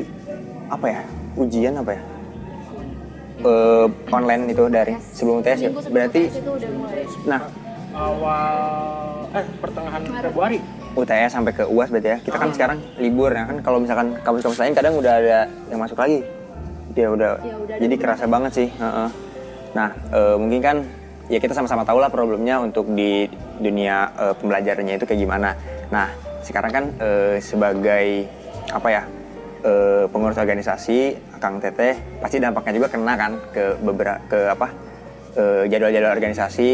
apa 0.67 0.87
ya 0.87 1.01
ujian 1.35 1.75
apa 1.75 1.93
ya 1.93 2.03
Eh, 3.41 3.87
online 4.07 4.53
itu 4.53 4.69
dari 4.69 4.93
sebelum 5.09 5.41
tes 5.41 5.57
ya 5.57 5.73
berarti 5.73 6.29
tes 6.29 6.37
itu 6.37 6.51
udah 6.51 6.69
mulai. 6.71 7.01
nah 7.25 7.41
awal 7.91 8.53
eh 9.31 9.45
pertengahan 9.63 10.01
Februari. 10.03 10.59
UTS 10.91 11.31
sampai 11.31 11.51
ke 11.55 11.63
UAS 11.63 11.87
berarti 11.87 12.09
ya. 12.11 12.17
Kita 12.19 12.37
kan 12.37 12.49
sekarang 12.51 12.77
libur 12.99 13.31
ya 13.31 13.47
kan. 13.47 13.57
Kalau 13.63 13.79
misalkan 13.79 14.07
kampus-kampus 14.19 14.59
lain 14.59 14.73
kadang 14.75 14.93
udah 14.99 15.13
ada 15.23 15.39
yang 15.71 15.79
masuk 15.79 15.95
lagi. 15.95 16.19
Ya 16.91 17.07
udah. 17.07 17.39
Ya, 17.39 17.55
udah 17.55 17.75
jadi 17.79 17.95
kerasa 17.95 18.27
banget 18.27 18.51
sih 18.51 18.69
heeh. 18.69 19.09
nah 19.71 19.95
eh, 20.11 20.35
mungkin 20.35 20.59
kan 20.59 20.77
ya 21.31 21.39
kita 21.39 21.55
sama-sama 21.55 21.87
tahu 21.87 22.03
lah 22.03 22.11
problemnya 22.11 22.59
untuk 22.59 22.91
di 22.91 23.23
dunia 23.63 24.11
eh, 24.19 24.33
pembelajarannya 24.35 24.99
itu 24.99 25.07
kayak 25.07 25.21
gimana. 25.23 25.55
Nah 25.87 26.11
sekarang 26.43 26.71
kan 26.75 26.85
eh, 26.99 27.39
sebagai 27.39 28.27
apa 28.75 28.87
ya 28.91 29.03
eh, 29.63 30.03
pengurus 30.11 30.35
organisasi 30.35 31.15
Kang 31.39 31.63
Teteh 31.63 32.19
pasti 32.19 32.43
dampaknya 32.43 32.83
juga 32.83 32.87
kena 32.91 33.13
kan 33.15 33.31
ke 33.55 33.79
beberapa 33.79 34.19
ke 34.27 34.39
apa 34.51 34.67
eh, 35.39 35.63
jadwal-jadwal 35.71 36.11
organisasi 36.19 36.69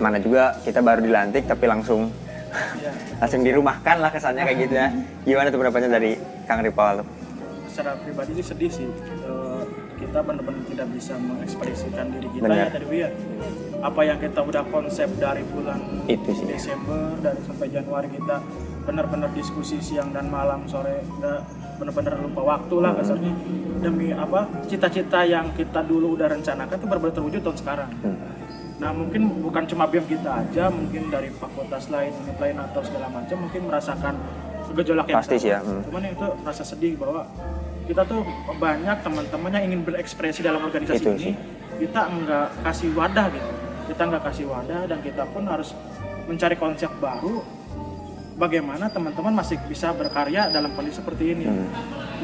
mana 0.00 0.16
juga 0.16 0.56
kita 0.60 0.80
baru 0.80 0.98
dilantik 0.98 1.44
tapi 1.44 1.64
langsung 1.64 2.08
langsung 3.20 3.40
dirumahkan 3.40 3.96
lah 3.96 4.10
kesannya 4.10 4.42
kayak 4.42 4.58
gitu 4.60 4.74
ya. 4.74 4.88
Gimana 5.22 5.46
tuh 5.48 5.58
pendapatnya 5.58 5.90
dari 5.92 6.16
Kang 6.44 6.60
Ripal? 6.60 7.04
secara 7.70 7.94
pribadi 7.96 8.34
sih 8.34 8.44
sedih 8.44 8.66
sih 8.68 8.88
Eh, 9.22 9.62
kita 9.96 10.20
benar-benar 10.20 10.58
tidak 10.66 10.90
bisa 10.90 11.14
mengekspresikan 11.14 12.10
diri 12.10 12.26
kita 12.28 12.42
Benar. 12.42 12.56
ya 12.58 12.66
tadi 12.68 12.98
ya 12.98 13.08
apa 13.78 14.00
yang 14.02 14.18
kita 14.18 14.40
udah 14.42 14.62
konsep 14.66 15.06
dari 15.14 15.46
bulan 15.46 15.78
Itu 16.04 16.34
sih. 16.34 16.44
Desember 16.44 17.14
dari 17.20 17.38
sampai 17.40 17.70
Januari 17.70 18.10
kita 18.10 18.42
benar-benar 18.82 19.30
diskusi 19.30 19.78
siang 19.78 20.10
dan 20.10 20.26
malam 20.26 20.66
sore 20.66 21.06
udah 21.14 21.46
benar-benar 21.78 22.18
lupa 22.18 22.42
waktu 22.50 22.74
lah 22.76 22.92
kasarnya 22.92 23.32
demi 23.78 24.10
apa 24.10 24.50
cita-cita 24.66 25.22
yang 25.22 25.54
kita 25.54 25.80
dulu 25.80 26.18
udah 26.18 26.26
rencanakan 26.28 26.74
itu 26.74 26.84
benar-benar 26.84 27.14
terwujud 27.14 27.40
tahun 27.40 27.56
sekarang 27.56 27.90
Hmm. 28.02 28.18
Nah 28.80 28.90
mungkin 28.96 29.44
bukan 29.44 29.68
cuma 29.68 29.84
BEM 29.84 30.08
kita 30.08 30.40
aja, 30.40 30.72
mungkin 30.72 31.12
dari 31.12 31.28
fakultas 31.28 31.92
lain, 31.92 32.16
unit 32.24 32.40
lain 32.40 32.56
atau 32.56 32.80
segala 32.80 33.12
macam 33.12 33.36
mungkin 33.44 33.68
merasakan 33.68 34.14
gejolak 34.72 35.06
yang 35.12 35.20
Pasti 35.20 35.36
sih 35.36 35.52
ya, 35.52 35.60
hmm. 35.60 35.84
Cuman 35.84 36.02
itu 36.08 36.26
rasa 36.40 36.64
sedih 36.64 36.96
bahwa 36.96 37.28
kita 37.84 38.06
tuh 38.08 38.24
banyak 38.56 38.96
teman-teman 39.04 39.50
yang 39.52 39.64
ingin 39.68 39.80
berekspresi 39.84 40.40
dalam 40.40 40.64
organisasi 40.64 41.02
Itu 41.02 41.10
ini, 41.12 41.28
sih. 41.28 41.34
kita 41.84 42.08
nggak 42.08 42.46
kasih 42.64 42.88
wadah 42.96 43.26
gitu. 43.28 43.50
Kita 43.92 44.02
nggak 44.08 44.22
kasih 44.30 44.46
wadah 44.48 44.80
dan 44.88 44.98
kita 45.04 45.22
pun 45.28 45.44
harus 45.44 45.76
mencari 46.24 46.56
konsep 46.56 46.88
baru. 47.02 47.44
Bagaimana 48.40 48.88
teman-teman 48.88 49.36
masih 49.36 49.60
bisa 49.68 49.92
berkarya 49.92 50.48
dalam 50.48 50.72
kondisi 50.72 51.04
seperti 51.04 51.36
ini? 51.36 51.44
Hmm. 51.44 51.68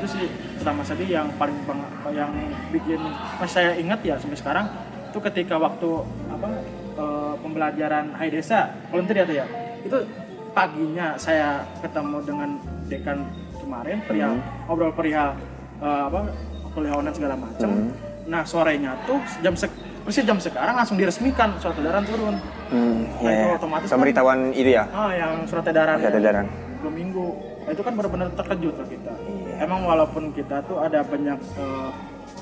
Itu 0.00 0.06
sih 0.08 0.24
pertama 0.56 0.80
sedih 0.80 1.20
yang 1.20 1.28
paling 1.36 1.58
bang- 1.68 1.92
yang 2.16 2.32
bikin 2.72 3.02
mas 3.36 3.52
saya 3.52 3.76
ingat 3.76 4.00
ya 4.00 4.16
sampai 4.16 4.38
sekarang 4.40 4.66
itu 5.16 5.24
ketika 5.24 5.56
waktu 5.56 5.88
apa 6.28 6.48
eh, 6.94 7.34
pembelajaran 7.40 8.12
Hai 8.12 8.28
Desa 8.28 8.68
volunteer 8.86 9.16
ya 9.16 9.24
tuh 9.24 9.34
ya 9.34 9.46
itu 9.80 9.96
paginya 10.52 11.16
saya 11.16 11.64
ketemu 11.80 12.20
dengan 12.20 12.50
dekan 12.84 13.24
kemarin 13.56 13.96
perihal 14.04 14.36
ngobrol 14.68 14.92
perihal 14.92 15.32
eh, 15.80 16.02
apa 16.04 16.28
kuliah 16.70 16.92
online 16.94 17.16
segala 17.16 17.32
macam 17.34 17.64
Hmm. 17.66 17.88
nah 18.28 18.44
sorenya 18.44 18.92
tuh 19.06 19.16
jam 19.40 19.56
sek 19.56 19.72
persis 20.04 20.20
jam 20.20 20.36
sekarang 20.36 20.76
langsung 20.76 20.94
diresmikan 20.94 21.56
surat 21.56 21.80
edaran 21.80 22.04
turun 22.04 22.36
Hmm, 22.66 23.06
Nah, 23.16 23.30
itu 23.32 23.46
ya. 23.46 23.54
otomatis 23.56 23.86
kan- 23.86 23.94
Pemberitahuan 23.96 24.38
itu 24.52 24.70
ya. 24.70 24.84
ah 24.90 25.10
yang 25.10 25.32
surat 25.46 25.64
edaran 25.64 25.96
Surat 25.96 26.12
edaran. 26.14 26.44
dua 26.76 26.92
minggu 26.92 27.26
Nah, 27.64 27.70
itu 27.72 27.80
kan 27.80 27.92
benar-benar 27.94 28.28
terkejut 28.34 28.74
lah 28.74 28.86
kita 28.86 29.12
Iya. 29.16 29.64
emang 29.64 29.80
walaupun 29.82 30.28
kita 30.30 30.60
tuh 30.62 30.76
ada 30.78 31.00
banyak 31.00 31.38
eh, 31.40 31.90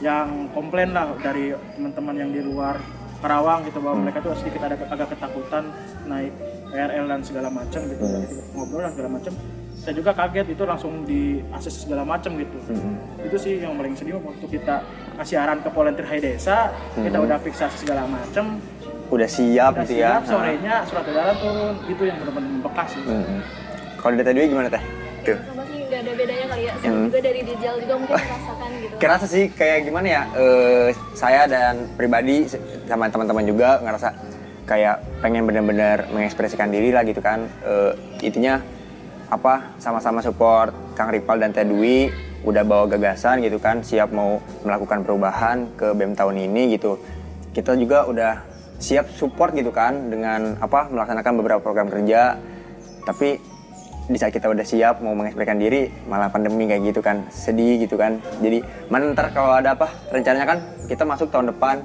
yang 0.01 0.51
komplain 0.51 0.91
lah 0.91 1.15
dari 1.17 1.51
teman-teman 1.73 2.15
yang 2.17 2.31
di 2.31 2.41
luar 2.41 2.77
Karawang 3.21 3.65
gitu 3.65 3.81
bahwa 3.81 3.95
Hmm. 3.95 4.05
mereka 4.05 4.19
tuh 4.21 4.37
sedikit 4.37 4.61
ada 4.63 4.77
agak 4.77 5.09
ketakutan 5.11 5.65
naik 6.05 6.33
KRL 6.69 7.07
dan 7.07 7.21
segala 7.21 7.49
macam 7.49 7.81
gitu 7.83 8.03
Hmm. 8.03 8.25
Ngobrol 8.53 8.83
dan 8.83 8.93
segala 8.93 9.11
macam 9.13 9.33
saya 9.75 9.95
juga 9.95 10.11
kaget 10.13 10.47
itu 10.51 10.63
langsung 10.63 10.93
di 11.05 11.21
akses 11.51 11.75
segala 11.79 12.03
macam 12.03 12.35
gitu 12.35 12.57
Hmm. 12.67 13.01
itu 13.21 13.37
sih 13.39 13.53
yang 13.59 13.75
paling 13.75 13.95
sedih 13.95 14.19
waktu 14.19 14.45
kita 14.51 14.85
kasih 15.17 15.37
arahan 15.39 15.61
ke 15.61 15.71
volunteer 15.71 16.05
Hai 16.05 16.21
Desa 16.21 16.69
kita 16.95 17.17
Hmm. 17.17 17.25
udah 17.25 17.39
fiksasi 17.39 17.77
segala 17.81 18.05
macam 18.05 18.61
Udah 19.07 19.29
siap 19.29 19.73
udah 19.73 19.85
gitu 19.85 19.95
ya. 19.95 20.11
siap 20.11 20.23
sorenya 20.27 20.75
surat 20.83 21.05
edaran 21.07 21.37
turun 21.37 21.77
itu 21.87 22.03
yang 22.03 22.17
benar-benar 22.19 22.51
membekas 22.51 22.89
sih 22.91 23.03
Hmm. 23.05 23.41
Kalau 23.97 24.15
dari 24.15 24.27
tadi 24.27 24.41
gimana 24.47 24.69
teh? 24.69 24.83
Tuh. 25.25 25.39
Ada 26.05 26.13
bedanya 26.15 26.47
kali 26.47 26.63
ya 26.63 26.75
saya 26.77 26.91
Hmm. 26.93 27.05
juga 27.09 27.19
dari 27.19 27.41
Dijal 27.43 27.75
juga 27.81 27.95
mungkin 27.97 28.15
merasakan 28.15 28.71
gitu 28.77 28.95
Kerasa 28.95 29.27
sih 29.27 29.45
kayak 29.51 29.79
gimana 29.83 30.07
ya? 30.07 30.23
eh, 30.35 30.89
saya 31.15 31.43
dan 31.47 31.75
pribadi 31.97 32.45
sama 32.85 33.09
teman-teman 33.09 33.45
juga 33.45 33.81
ngerasa 33.81 34.09
kayak 34.65 34.97
pengen 35.21 35.45
benar-benar 35.45 36.09
mengekspresikan 36.09 36.69
diri 36.69 36.89
lah 36.89 37.03
gitu 37.03 37.21
kan. 37.21 37.45
Eh, 37.63 37.93
intinya 38.23 38.61
apa? 39.27 39.77
Sama-sama 39.77 40.21
support 40.21 40.73
Kang 40.93 41.09
Ripal 41.09 41.37
dan 41.39 41.53
Teh 41.53 41.65
Dwi 41.65 42.09
udah 42.45 42.61
bawa 42.61 42.85
gagasan 42.87 43.41
gitu 43.41 43.57
kan, 43.57 43.81
siap 43.81 44.13
mau 44.13 44.37
melakukan 44.61 45.01
perubahan 45.01 45.73
ke 45.75 45.93
BEM 45.93 46.13
tahun 46.13 46.37
ini 46.45 46.77
gitu. 46.77 47.01
Kita 47.53 47.73
juga 47.75 48.05
udah 48.05 48.33
siap 48.77 49.09
support 49.11 49.53
gitu 49.53 49.69
kan 49.69 50.09
dengan 50.09 50.57
apa 50.59 50.89
melaksanakan 50.89 51.33
beberapa 51.37 51.61
program 51.61 51.89
kerja. 51.89 52.37
Tapi 53.03 53.37
di 54.05 54.17
saat 54.21 54.33
kita 54.37 54.53
udah 54.53 54.67
siap 54.67 55.01
mau 55.01 55.17
mengekspresikan 55.17 55.57
diri 55.57 55.89
malah 56.05 56.29
pandemi 56.29 56.69
kayak 56.69 56.93
gitu 56.93 57.01
kan 57.01 57.25
sedih 57.33 57.81
gitu 57.81 57.97
kan 57.97 58.21
jadi 58.45 58.61
mana 58.93 59.17
ntar 59.17 59.33
kalau 59.33 59.57
ada 59.57 59.73
apa 59.73 59.89
rencananya 60.13 60.45
kan 60.45 60.59
kita 60.85 61.09
masuk 61.09 61.33
tahun 61.33 61.57
depan 61.57 61.81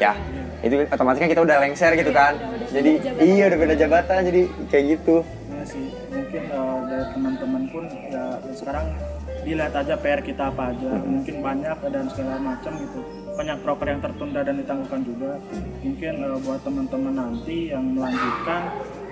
ya 0.00 0.16
itu 0.64 0.88
otomatis 0.88 1.20
kan 1.20 1.28
kita 1.28 1.44
udah 1.44 1.56
lengser 1.60 1.92
gitu 1.92 2.10
kan 2.10 2.34
jadi 2.72 2.92
iya 3.20 3.52
udah 3.52 3.58
beda 3.60 3.74
jabatan 3.76 4.20
jadi 4.24 4.40
kayak 4.72 4.84
gitu 4.96 5.20
Ya 5.58 5.66
sih, 5.66 5.90
mungkin 6.14 6.42
eh, 6.54 6.78
dari 6.86 7.04
teman-teman 7.18 7.62
pun 7.74 7.82
ya, 7.90 8.38
ya 8.38 8.54
sekarang 8.54 8.94
dilihat 9.42 9.74
aja 9.74 9.98
PR 9.98 10.22
kita 10.22 10.54
apa 10.54 10.70
aja. 10.70 11.02
Mungkin 11.02 11.34
banyak 11.42 11.78
dan 11.90 12.06
segala 12.14 12.38
macam 12.38 12.78
gitu. 12.78 13.00
Banyak 13.34 13.58
proker 13.66 13.90
yang 13.90 13.98
tertunda 13.98 14.46
dan 14.46 14.54
ditangguhkan 14.62 15.02
juga. 15.02 15.42
Mungkin 15.82 16.14
eh, 16.14 16.38
buat 16.46 16.62
teman-teman 16.62 17.10
nanti 17.10 17.74
yang 17.74 17.90
melanjutkan. 17.90 18.62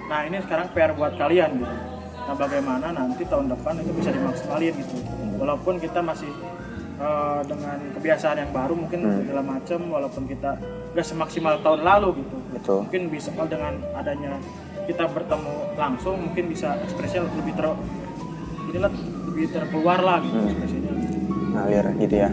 Nah 0.07 0.21
ini 0.23 0.39
sekarang 0.47 0.71
PR 0.71 0.95
buat 0.95 1.19
kalian 1.19 1.51
gitu. 1.59 1.77
Nah 2.27 2.35
bagaimana 2.35 2.87
nanti 2.91 3.23
tahun 3.25 3.47
depan 3.49 3.79
itu 3.79 3.93
bisa 3.95 4.11
dimaksimalin 4.11 4.75
gitu. 4.75 4.97
Walaupun 5.39 5.75
kita 5.79 6.01
masih 6.03 6.31
eh, 6.99 7.41
dengan 7.47 7.79
kebiasaan 7.95 8.37
yang 8.43 8.51
baru 8.51 8.75
mungkin 8.75 9.01
segala 9.23 9.43
macam. 9.47 9.79
Walaupun 9.87 10.23
kita 10.27 10.51
gak 10.93 11.07
semaksimal 11.07 11.55
tahun 11.63 11.81
lalu 11.87 12.25
gitu. 12.25 12.37
Betul. 12.57 12.79
Mungkin 12.89 13.03
bisa 13.13 13.31
oh, 13.37 13.47
dengan 13.47 13.79
adanya 13.95 14.41
kita 14.87 15.07
bertemu 15.11 15.55
langsung 15.75 16.15
mungkin 16.31 16.47
bisa 16.47 16.79
ekspresinya 16.79 17.27
lebih 17.35 17.55
ter 17.59 17.67
inilah 18.71 18.93
lebih 19.31 19.47
terkeluar 19.51 19.99
lah 19.99 20.19
gitu 20.23 20.39
Hmm. 20.39 20.47
ekspresinya. 20.51 20.93
Ngalir 21.57 21.87
gitu 22.03 22.17
ya. 22.17 22.31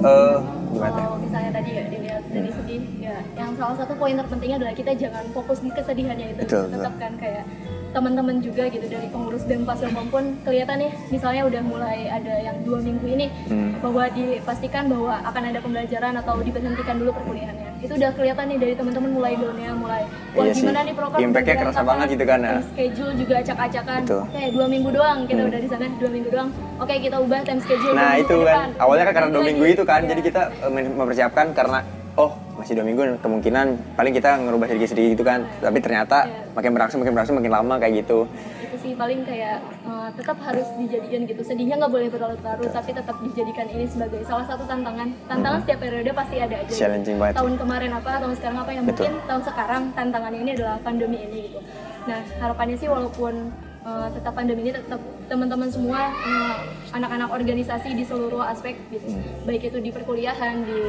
Eh 0.00 0.36
gimana? 0.70 0.92
Teh 0.96 1.02
kalau 1.02 1.18
misalnya 1.18 1.50
tadi 1.56 1.70
ya 1.76 1.84
dilihat 1.88 2.22
dari 2.30 2.50
sedih 2.52 2.82
ya 3.00 3.16
yang 3.36 3.50
salah 3.56 3.76
satu 3.80 3.92
poin 3.96 4.14
terpentingnya 4.14 4.56
adalah 4.60 4.74
kita 4.76 4.92
jangan 4.96 5.24
fokus 5.32 5.58
di 5.60 5.70
kesedihannya 5.72 6.26
itu. 6.36 6.42
Betul, 6.46 6.64
tetap 6.70 6.94
kan 7.00 7.12
kayak 7.18 7.44
teman-teman 7.90 8.38
juga 8.38 8.64
gitu 8.66 8.86
dari 8.86 9.06
pengurus 9.06 9.42
BEM 9.42 9.62
pas 9.62 9.78
pun 10.06 10.24
kelihatan 10.42 10.76
nih 10.78 10.90
misalnya 11.10 11.42
udah 11.44 11.62
mulai 11.62 12.06
ada 12.06 12.34
yang 12.40 12.56
dua 12.62 12.78
minggu 12.78 13.06
ini 13.08 13.26
Hmm. 13.46 13.74
bahwa 13.78 14.06
dipastikan 14.08 14.86
bahwa 14.86 15.18
akan 15.22 15.42
ada 15.44 15.58
pembelajaran 15.58 16.14
atau 16.14 16.34
diberhentikan 16.38 16.96
dulu 16.96 17.10
perkuliahannya 17.12 17.68
itu 17.80 17.92
udah 17.92 18.10
kelihatan 18.12 18.44
nih 18.46 18.58
dari 18.58 18.74
teman-teman 18.74 19.10
mulai 19.10 19.32
downnya 19.34 19.70
mulai 19.72 20.02
wah 20.32 20.44
Iya 20.44 20.52
sih. 20.52 20.62
gimana 20.62 20.80
nih 20.82 20.94
program 20.94 21.18
Impact-nya 21.20 21.56
kerasa 21.56 21.82
banget 21.82 22.06
gitu 22.10 22.24
kan, 22.24 22.38
ya. 22.40 22.52
schedule 22.64 23.12
juga 23.16 23.34
acak-acakan 23.40 24.00
oke 24.04 24.42
dua 24.52 24.66
minggu 24.68 24.90
doang 24.90 25.18
kita 25.24 25.40
Hmm. 25.40 25.50
udah 25.50 25.60
di 25.60 25.68
sana 25.68 25.86
dua 25.92 26.10
minggu 26.10 26.28
doang 26.28 26.48
oke 26.76 26.94
kita 26.96 27.16
ubah 27.18 27.40
time 27.42 27.60
schedule 27.60 27.94
nah 27.94 28.12
itu 28.14 28.36
kan 28.44 28.68
awalnya 28.76 29.04
kan 29.04 29.14
karena 29.16 29.30
dua 29.30 29.42
minggu 29.44 29.64
itu 29.66 29.82
kan 29.82 30.00
Iya. 30.00 30.08
jadi 30.10 30.20
kita 30.22 30.42
eh, 30.60 30.70
mem- 30.70 30.94
mempersiapkan 30.94 31.46
karena 31.50 31.78
oh 32.16 32.30
masih 32.60 32.76
dua 32.76 32.84
minggu 32.84 33.02
kemungkinan 33.18 33.66
paling 33.96 34.12
kita 34.12 34.36
ngerubah 34.36 34.66
sedikit-sedikit 34.68 35.10
gitu 35.16 35.24
kan. 35.24 35.40
Tapi 35.58 35.78
ternyata 35.80 36.16
Iya. 36.22 36.52
makin 36.52 36.70
berangsur 36.76 36.98
makin 37.00 37.12
berangsur 37.16 37.34
makin 37.34 37.52
lama 37.52 37.74
kayak 37.80 38.04
gitu. 38.04 38.18
Itu 38.60 38.76
sih 38.78 38.92
paling 38.92 39.24
kayak 39.24 39.56
eh, 39.82 40.08
tetap 40.14 40.36
harus 40.40 40.68
dijadikan 40.76 41.20
gitu. 41.24 41.40
Sedihnya 41.40 41.80
nggak 41.80 41.90
boleh 41.90 42.08
berlarut-larut 42.08 42.68
tapi 42.68 42.90
tetap 42.92 43.16
dijadikan 43.18 43.66
ini 43.66 43.84
sebagai 43.88 44.20
salah 44.22 44.44
satu 44.44 44.68
tantangan. 44.68 45.08
Tantangan 45.26 45.58
setiap 45.64 45.80
periode 45.80 46.10
pasti 46.12 46.36
ada 46.36 46.54
aja. 46.54 46.68
Gitu. 46.68 46.76
Challenging 46.76 47.16
banget. 47.16 47.34
tahun 47.40 47.54
kemarin 47.56 47.90
apa 47.96 48.10
tahun 48.20 48.34
sekarang 48.36 48.58
apa 48.60 48.70
yang 48.70 48.84
Betul. 48.84 48.94
mungkin 49.08 49.12
tahun 49.24 49.42
sekarang 49.42 49.82
tantangannya 49.96 50.40
ini 50.44 50.50
adalah 50.54 50.76
pandemi 50.80 51.18
ini 51.24 51.38
gitu. 51.48 51.58
Nah 52.04 52.20
harapannya 52.38 52.76
sih 52.76 52.88
walaupun 52.88 53.34
eh, 53.80 54.08
tetap 54.12 54.32
pandemi 54.36 54.60
ini 54.62 54.72
tetap 54.76 55.00
teman-teman 55.26 55.68
semua 55.72 56.00
eh, 56.12 56.56
anak-anak 56.92 57.30
organisasi 57.30 57.96
di 57.96 58.04
seluruh 58.04 58.44
aspek 58.44 58.76
gitu. 58.90 59.08
Baik 59.46 59.72
itu 59.72 59.78
di 59.78 59.90
perkuliahan 59.90 60.62
di 60.62 60.80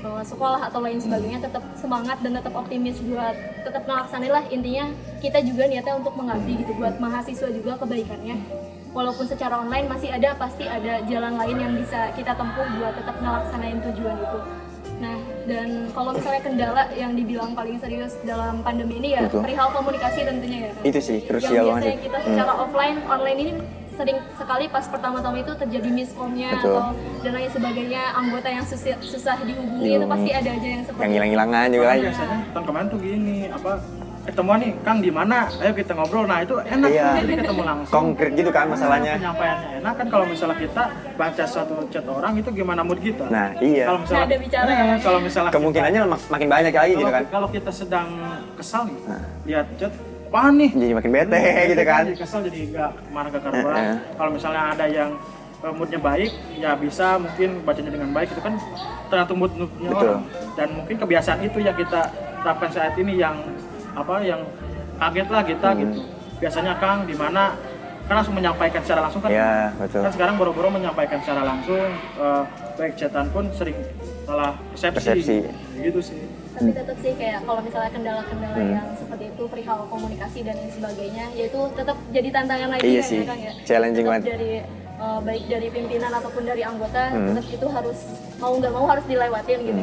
eh, 0.00 0.24
sekolah 0.24 0.60
atau 0.66 0.80
lain 0.80 0.98
sebagainya 0.98 1.40
tetap 1.40 1.62
semangat 1.74 2.18
dan 2.20 2.32
tetap 2.34 2.52
optimis 2.52 2.98
buat 3.00 3.34
tetap 3.62 3.82
melaksanain 3.84 4.32
lah. 4.32 4.44
Intinya 4.48 4.88
kita 5.18 5.38
juga 5.40 5.68
niatnya 5.68 5.94
untuk 5.96 6.14
mengabdi 6.16 6.60
gitu 6.60 6.72
buat 6.74 6.96
mahasiswa 6.96 7.48
juga 7.48 7.76
kebaikannya. 7.76 8.36
Walaupun 8.90 9.22
secara 9.22 9.62
online 9.62 9.86
masih 9.86 10.10
ada 10.10 10.34
pasti 10.34 10.66
ada 10.66 10.98
jalan 11.06 11.38
lain 11.38 11.56
yang 11.56 11.72
bisa 11.78 12.10
kita 12.12 12.34
tempuh 12.34 12.66
buat 12.76 12.98
tetap 12.98 13.16
melaksanain 13.22 13.78
tujuan 13.86 14.16
itu. 14.18 14.38
Nah 14.98 15.16
dan 15.46 15.68
kalau 15.94 16.10
misalnya 16.12 16.42
kendala 16.42 16.82
yang 16.92 17.14
dibilang 17.14 17.54
paling 17.54 17.78
serius 17.78 18.18
dalam 18.22 18.60
pandemi 18.60 18.98
ini 18.98 19.14
ya 19.14 19.30
Betul. 19.30 19.46
perihal 19.46 19.68
komunikasi 19.70 20.26
tentunya 20.26 20.58
ya. 20.66 20.70
Kan 20.74 20.84
itu 20.84 21.00
sih 21.00 21.18
yang 21.18 21.28
krusial 21.30 21.64
banget 21.64 21.82
biasanya 21.86 22.00
kita 22.02 22.18
Hmm. 22.18 22.26
secara 22.26 22.52
offline 22.58 22.98
online 23.06 23.38
ini 23.38 23.52
sering 24.00 24.16
sekali 24.32 24.64
pas 24.66 24.84
pertama-tama 24.86 25.36
itu 25.36 25.52
terjadi 25.54 25.88
miskomnya 25.90 26.56
atau 26.56 26.96
dan 27.20 27.32
lain 27.32 27.50
sebagainya 27.50 28.02
anggota 28.14 28.48
yang 28.48 28.64
susah, 28.64 28.96
susah 28.98 29.36
dihubungi 29.40 29.76
itu 29.84 30.00
Dihubungi. 30.00 30.08
pasti 30.08 30.30
ada 30.32 30.50
aja 30.50 30.68
yang 30.70 30.82
seperti 30.82 31.02
yang 31.02 31.12
hilang-hilangan 31.14 31.66
juga 31.68 31.86
kan. 31.86 31.96
Biasanya 32.00 32.38
tahun 32.50 32.64
kemarin 32.64 32.86
tuh 32.88 32.98
gini 32.98 33.38
apa 33.46 33.72
ketemuan 34.20 34.58
nih 34.58 34.72
Kang 34.80 34.98
di 35.00 35.10
mana? 35.10 35.38
Ayo 35.58 35.72
kita 35.72 35.92
ngobrol. 35.92 36.24
Nah 36.24 36.38
itu 36.40 36.54
enak 36.58 36.88
Iya. 36.88 37.04
tuh, 37.04 37.16
jadi 37.18 37.34
ketemu 37.40 37.62
langsung. 37.62 37.92
Konkret 37.94 38.30
gitu 38.34 38.50
kan 38.50 38.64
masalahnya. 38.68 39.12
penyampaiannya 39.16 39.68
enak 39.78 39.94
kan 39.94 40.06
kalau 40.08 40.24
misalnya 40.24 40.56
kita 40.56 40.82
baca 41.14 41.44
satu 41.44 41.74
chat 41.86 42.04
orang 42.06 42.32
itu 42.34 42.48
gimana 42.50 42.80
mood 42.80 43.00
kita? 43.00 43.24
Nah 43.26 43.52
iya. 43.60 43.84
Kalau 43.84 44.00
misalnya 44.00 44.24
ada 44.24 44.36
bicara. 44.38 44.68
Eh, 44.70 44.98
kalau 44.98 45.18
misalnya 45.18 45.50
kemungkinannya 45.50 46.00
mak- 46.06 46.28
makin 46.30 46.48
banyak 46.48 46.72
lagi 46.72 46.88
kita, 46.90 46.96
gitu 46.96 47.10
kan 47.10 47.22
kalau, 47.22 47.28
kalau 47.28 47.48
kita 47.50 47.70
sedang 47.70 48.08
kesal 48.54 48.82
nih 48.86 48.96
Nah. 49.04 49.22
lihat 49.44 49.66
chat 49.76 49.92
apaan 50.30 50.54
nih? 50.56 50.70
Jadi 50.70 50.92
makin 50.94 51.10
bete 51.10 51.40
gitu 51.74 51.82
kan. 51.82 52.02
jadi 52.06 52.16
kesal 52.16 52.40
jadi 52.46 52.60
nggak 52.70 52.90
marah 53.10 53.30
ke 53.30 53.38
karuan 53.44 53.74
eh. 53.76 53.96
kalau 54.14 54.30
misalnya 54.30 54.62
ada 54.70 54.86
yang 54.86 55.10
eh, 55.60 55.72
moodnya 55.74 55.98
baik 55.98 56.30
ya 56.54 56.70
bisa 56.74 57.18
mungkin 57.18 57.48
bacanya 57.60 57.90
dengan 57.90 58.10
baik 58.10 58.30
itu 58.30 58.38
kan 58.38 58.54
tergantung 59.06 59.38
mood 59.38 59.52
moodnya 59.52 59.90
Betul. 59.90 60.06
orang. 60.06 60.22
Dan 60.54 60.68
mungkin 60.72 60.96
kebiasaan 60.96 61.40
itu 61.42 61.58
yang 61.58 61.74
kita 61.74 62.00
terapkan 62.40 62.70
saat 62.70 62.94
ini 62.94 63.18
yang 63.18 63.34
apa 63.90 64.22
yang 64.22 64.40
kaget 64.96 65.28
lah 65.28 65.42
kita 65.42 65.68
Hmm. 65.68 65.80
gitu. 65.82 65.98
Biasanya 66.38 66.72
Kang 66.78 67.04
di 67.04 67.12
mana? 67.12 67.52
Kan 68.06 68.14
langsung 68.16 68.34
menyampaikan 68.34 68.80
secara 68.82 69.06
langsung 69.06 69.20
kan. 69.20 69.30
Ya 69.30 69.70
betul. 69.76 70.02
Kan 70.02 70.10
sekarang 70.10 70.34
boro-boro 70.34 70.66
menyampaikan 70.68 71.18
secara 71.20 71.42
langsung 71.42 71.78
eh, 72.16 72.42
baik 72.74 72.94
chatan 72.94 73.26
pun 73.28 73.50
sering 73.52 73.76
salah 74.24 74.54
persepsi, 74.70 74.94
Persepsi. 75.10 75.36
gitu 75.76 75.98
sih 76.00 76.22
tapi 76.50 76.70
tetap 76.72 76.96
sih 76.98 77.12
kayak 77.14 77.40
kalau 77.42 77.60
misalnya 77.60 77.90
kendala-kendala 77.90 78.56
Hmm. 78.56 78.72
yang 78.72 78.86
seperti 78.92 79.24
itu 79.28 79.42
perihal 79.44 79.86
komunikasi 79.86 80.38
dan 80.42 80.54
lain 80.54 80.70
sebagainya 80.70 81.24
yaitu 81.32 81.60
tetap 81.72 81.96
jadi 82.10 82.28
tantangan 82.30 82.68
lagi 82.70 82.82
Iya 82.84 82.98
kan 82.98 83.06
sih, 83.06 83.16
ya 83.16 83.24
Kang 83.24 83.40
ya 83.40 83.52
challenging 83.64 84.06
banget. 84.06 84.22
dari 84.28 84.52
eh, 85.00 85.20
baik 85.22 85.44
dari 85.46 85.68
pimpinan 85.70 86.12
ataupun 86.12 86.42
dari 86.44 86.62
anggota 86.62 87.02
Hmm. 87.08 87.32
tetap 87.32 87.46
itu 87.50 87.66
harus 87.66 87.98
mau 88.36 88.52
nggak 88.52 88.68
mau 88.70 88.84
harus 88.84 89.04
dilewatin 89.06 89.58
gitu 89.62 89.82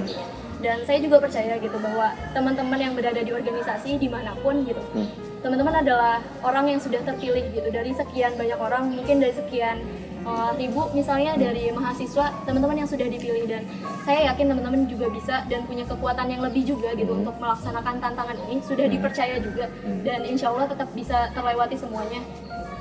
dan 0.58 0.78
saya 0.84 0.98
juga 1.00 1.18
percaya 1.20 1.54
gitu 1.56 1.78
bahwa 1.78 2.08
teman-teman 2.32 2.80
yang 2.80 2.94
berada 2.94 3.22
di 3.22 3.30
organisasi 3.32 3.96
di 3.96 4.08
mana 4.08 4.34
pun 4.36 4.62
gitu 4.62 4.82
Hmm. 4.92 5.10
teman-teman 5.40 5.76
adalah 5.78 6.18
orang 6.42 6.66
yang 6.68 6.80
sudah 6.80 7.00
terpilih 7.00 7.46
gitu 7.48 7.70
dari 7.70 7.94
sekian 7.94 8.34
banyak 8.34 8.58
orang 8.58 8.90
mungkin 8.92 9.18
dari 9.18 9.34
sekian 9.34 9.78
uh, 10.28 10.52
ribu 10.60 10.92
misalnya 10.92 11.40
dari 11.40 11.72
mahasiswa 11.72 12.36
teman-teman 12.44 12.84
yang 12.84 12.90
sudah 12.90 13.08
dipilih. 13.08 13.48
Dan 13.48 13.64
saya 14.04 14.34
yakin 14.34 14.52
teman-teman 14.52 14.84
juga 14.92 15.08
bisa 15.08 15.48
dan 15.48 15.64
punya 15.64 15.88
kekuatan 15.88 16.28
yang 16.28 16.44
lebih 16.44 16.68
juga 16.68 16.92
gitu 17.00 17.16
untuk 17.16 17.36
melaksanakan 17.40 17.96
tantangan 18.04 18.38
ini. 18.48 18.60
Sudah 18.60 18.86
dipercaya 18.92 19.40
juga. 19.40 19.72
Dan 20.04 20.28
insya 20.28 20.52
Allah 20.52 20.68
tetap 20.68 20.92
bisa 20.92 21.32
terlewati 21.32 21.80
semuanya. 21.80 22.20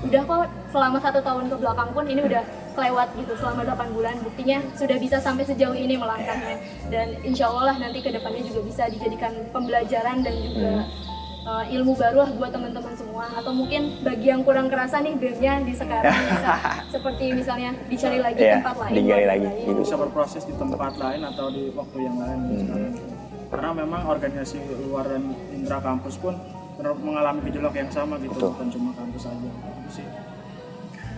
Udah 0.05 0.23
kok 0.29 0.47
selama 0.75 1.01
satu 1.01 1.25
tahun 1.25 1.49
ke 1.49 1.57
belakang 1.57 1.89
pun 1.97 2.05
ini 2.05 2.21
udah 2.21 2.45
kelewat 2.77 3.09
gitu 3.17 3.33
selama 3.41 3.65
8 3.65 3.97
bulan. 3.97 4.15
Buktinya 4.21 4.61
sudah 4.77 4.97
bisa 5.01 5.17
sampai 5.17 5.49
sejauh 5.49 5.73
ini 5.73 5.97
melangkahnya. 5.97 6.61
Dan 6.93 7.17
insya 7.25 7.49
Allah 7.49 7.73
lah 7.73 7.77
nanti 7.81 8.05
ke 8.05 8.13
depannya 8.13 8.45
juga 8.45 8.61
bisa 8.69 8.93
dijadikan 8.93 9.33
pembelajaran 9.57 10.21
dan 10.21 10.35
juga 10.37 10.85
uh, 11.47 11.65
ilmu 11.65 11.95
baru 11.95 12.19
lah 12.21 12.31
buat 12.33 12.51
teman-teman 12.51 12.93
semua 12.93 13.25
atau 13.33 13.51
mungkin 13.51 14.03
bagi 14.03 14.27
yang 14.27 14.43
kurang 14.43 14.67
kerasa 14.67 14.99
nih 14.99 15.15
BEM-nya 15.15 15.63
di 15.63 15.73
sekarang 15.73 16.11
bisa 16.11 16.53
seperti 16.95 17.25
misalnya 17.33 17.71
dicari 17.87 18.19
lagi 18.19 18.39
Iya, 18.39 18.55
tempat 18.61 18.75
lain 18.77 18.93
digali 18.93 19.25
lagi, 19.25 19.47
lain. 19.47 19.63
gitu. 19.65 19.81
bisa 19.81 19.95
berproses 19.97 20.43
di 20.43 20.53
tempat 20.53 20.93
lain 20.97 21.23
atau 21.25 21.47
di 21.49 21.63
waktu 21.71 21.97
yang 22.01 22.17
lain 22.17 22.39
Hmm. 22.39 22.59
sekarang. 22.59 22.93
karena 23.47 23.71
memang 23.73 24.03
organisasi 24.07 24.59
luar 24.85 25.07
dan 25.07 25.23
intra 25.51 25.79
kampus 25.79 26.19
pun 26.19 26.35
mengalami 26.77 27.41
gejolak 27.47 27.73
yang 27.73 27.89
sama 27.89 28.19
gitu 28.19 28.37
Betul. 28.37 28.51
bukan 28.53 28.69
cuma 28.69 28.91
kampus 28.93 29.23
aja 29.25 29.49
Itu 29.49 29.91
sih 29.95 30.07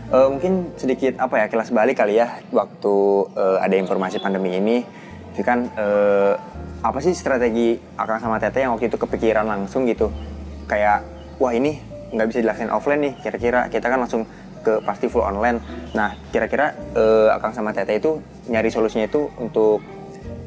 Eh, 0.08 0.24
mungkin 0.24 0.72
sedikit 0.72 1.20
apa 1.20 1.36
ya 1.36 1.46
kelas 1.46 1.68
balik 1.68 2.00
kali 2.00 2.16
ya 2.16 2.40
waktu 2.48 2.94
eh, 3.34 3.58
ada 3.60 3.76
informasi 3.76 4.16
pandemi 4.16 4.56
ini 4.56 4.80
itu 5.28 5.42
kan 5.42 5.68
eh, 5.68 6.32
apa 6.78 6.98
sih 7.02 7.14
strategi 7.14 7.78
Akang 7.98 8.22
sama 8.22 8.38
Tete 8.38 8.62
yang 8.62 8.74
waktu 8.74 8.86
itu 8.86 8.98
kepikiran 8.98 9.46
langsung 9.46 9.86
gitu? 9.86 10.14
Kayak 10.70 11.02
wah 11.42 11.50
ini 11.50 11.82
nggak 12.14 12.26
bisa 12.30 12.38
dilaksanain 12.44 12.72
offline 12.74 13.00
nih 13.02 13.14
kira-kira. 13.18 13.66
Kita 13.66 13.86
kan 13.90 13.98
langsung 13.98 14.22
ke 14.62 14.78
pasti 14.86 15.10
full 15.10 15.26
online. 15.26 15.58
Nah 15.94 16.14
kira-kira 16.30 16.74
eh, 16.94 17.34
Akang 17.34 17.54
sama 17.54 17.74
Tete 17.74 17.98
itu 17.98 18.22
nyari 18.46 18.70
solusinya 18.70 19.10
itu 19.10 19.26
untuk 19.42 19.82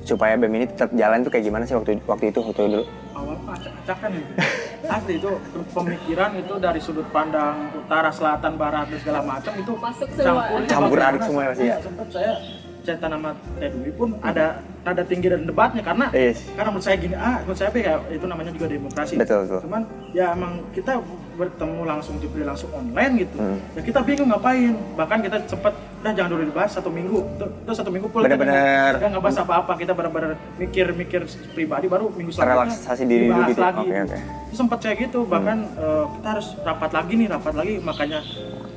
supaya 0.01 0.33
BEM 0.33 0.53
ini 0.57 0.65
tetap 0.65 0.89
jalan 0.97 1.21
tuh 1.21 1.29
kayak 1.29 1.45
gimana 1.45 1.63
sih 1.67 1.77
waktu 1.77 2.01
waktu 2.09 2.33
itu 2.33 2.39
waktu 2.41 2.61
dulu? 2.67 2.83
Awal 3.13 3.37
acak-acakan 3.53 4.09
ya? 4.17 4.25
Asli 4.97 5.13
itu 5.21 5.31
pemikiran 5.77 6.31
itu 6.41 6.53
dari 6.57 6.79
sudut 6.81 7.05
pandang 7.13 7.69
utara 7.77 8.09
selatan 8.09 8.57
barat 8.57 8.89
dan 8.89 8.97
segala 8.97 9.21
macam 9.21 9.53
itu 9.53 9.71
Masuk 9.77 10.09
semua. 10.17 10.43
Campur. 10.65 10.97
Bagaimana 10.97 11.11
aduk 11.13 11.21
semua 11.29 11.43
pasti 11.53 11.63
ya? 11.63 11.69
Iya, 11.69 11.77
sempat 11.85 12.07
saya 12.09 12.33
cerita 12.81 13.05
nama 13.05 13.29
Teh 13.61 13.69
Dwi 13.69 13.91
pun 13.93 14.09
ada 14.25 14.57
nada 14.81 15.03
tinggi 15.03 15.27
dan 15.27 15.43
debatnya 15.43 15.81
karena 15.81 16.09
Yes. 16.09 16.41
karena 16.51 16.69
menurut 16.69 16.81
saya 16.81 16.97
gini 16.97 17.13
ah 17.13 17.37
menurut 17.39 17.53
saya 17.55 17.69
kayak 17.69 18.01
itu 18.09 18.25
namanya 18.25 18.49
juga 18.49 18.65
demokrasi 18.67 19.13
Betul, 19.13 19.39
betul. 19.45 19.59
cuman 19.61 19.81
ya 20.09 20.25
emang 20.31 20.53
kita 20.71 20.97
bertemu 21.31 21.81
langsung 21.83 22.15
diberi 22.17 22.41
langsung 22.41 22.69
online 22.71 23.13
gitu 23.19 23.37
Hmm. 23.37 23.57
ya 23.71 23.81
kita 23.81 23.99
bingung 24.01 24.27
ngapain 24.27 24.73
bahkan 24.93 25.19
kita 25.19 25.37
sempat 25.45 25.73
udah 26.01 26.11
jangan 26.11 26.29
dulu 26.31 26.43
dibahas 26.43 26.71
satu 26.71 26.89
minggu 26.89 27.17
tuh 27.37 27.71
satu 27.71 27.89
minggu 27.89 28.07
kita 28.07 28.25
Bener-bener. 28.25 28.91
nggak 28.95 29.09
nggak 29.11 29.23
bahas 29.23 29.37
apa-apa 29.39 29.73
kita 29.75 29.93
benar-benar 29.93 30.31
mikir-mikir 30.57 31.21
pribadi 31.51 31.85
baru 31.85 32.09
minggu 32.09 32.31
selanjutnya 32.31 32.73
Relaksasi 32.73 33.03
diri 33.05 33.25
dulu 33.27 33.41
gitu 33.47 33.61
ya? 33.61 33.67
lagi 33.67 33.85
Oke, 33.85 33.97
oke. 34.03 34.17
itu 34.49 34.55
sempat 34.57 34.77
kayak 34.79 34.97
gitu 34.99 35.19
bahkan 35.23 35.57
eh, 35.71 36.05
kita 36.11 36.27
harus 36.31 36.47
rapat 36.59 36.89
lagi 36.91 37.13
nih 37.15 37.27
rapat 37.29 37.53
lagi 37.53 37.73
makanya 37.79 38.19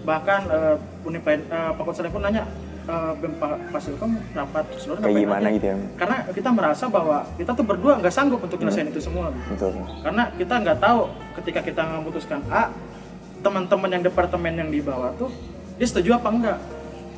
bahkan 0.02 0.40
uh, 0.46 0.76
Unipen 1.02 1.48
uh, 1.48 1.72
Fakultas 1.72 1.96
Teknik 1.98 2.12
pun 2.12 2.22
nanya 2.22 2.44
BEM 2.86 3.32
Pa- 3.34 3.60
Fasilkom 3.70 4.12
rapat 4.30 4.64
seluruh 4.76 5.00
Kayak 5.00 5.16
gimana 5.18 5.40
aja? 5.42 5.52
gitu 5.52 5.66
ya? 5.66 5.76
karena 5.96 6.16
kita 6.28 6.50
merasa 6.50 6.84
bahwa 6.86 7.18
kita 7.34 7.50
tuh 7.50 7.64
berdua 7.64 7.96
nggak 7.96 8.10
sanggup 8.10 8.38
untuk 8.38 8.56
nyelesain 8.56 8.86
itu 8.86 9.00
semua 9.00 9.32
betul 9.46 9.72
karena 10.00 10.28
kita 10.34 10.54
nggak 10.58 10.78
tahu 10.78 11.00
ketika 11.34 11.60
kita 11.60 11.82
memutuskan 11.94 12.44
A 12.48 12.68
teman-teman 13.40 13.90
yang 13.90 14.02
departemen 14.02 14.52
yang 14.54 14.68
di 14.68 14.80
bawah 14.80 15.12
tuh 15.14 15.32
dia 15.74 15.84
setuju 15.84 16.14
apa 16.14 16.28
enggak 16.28 16.58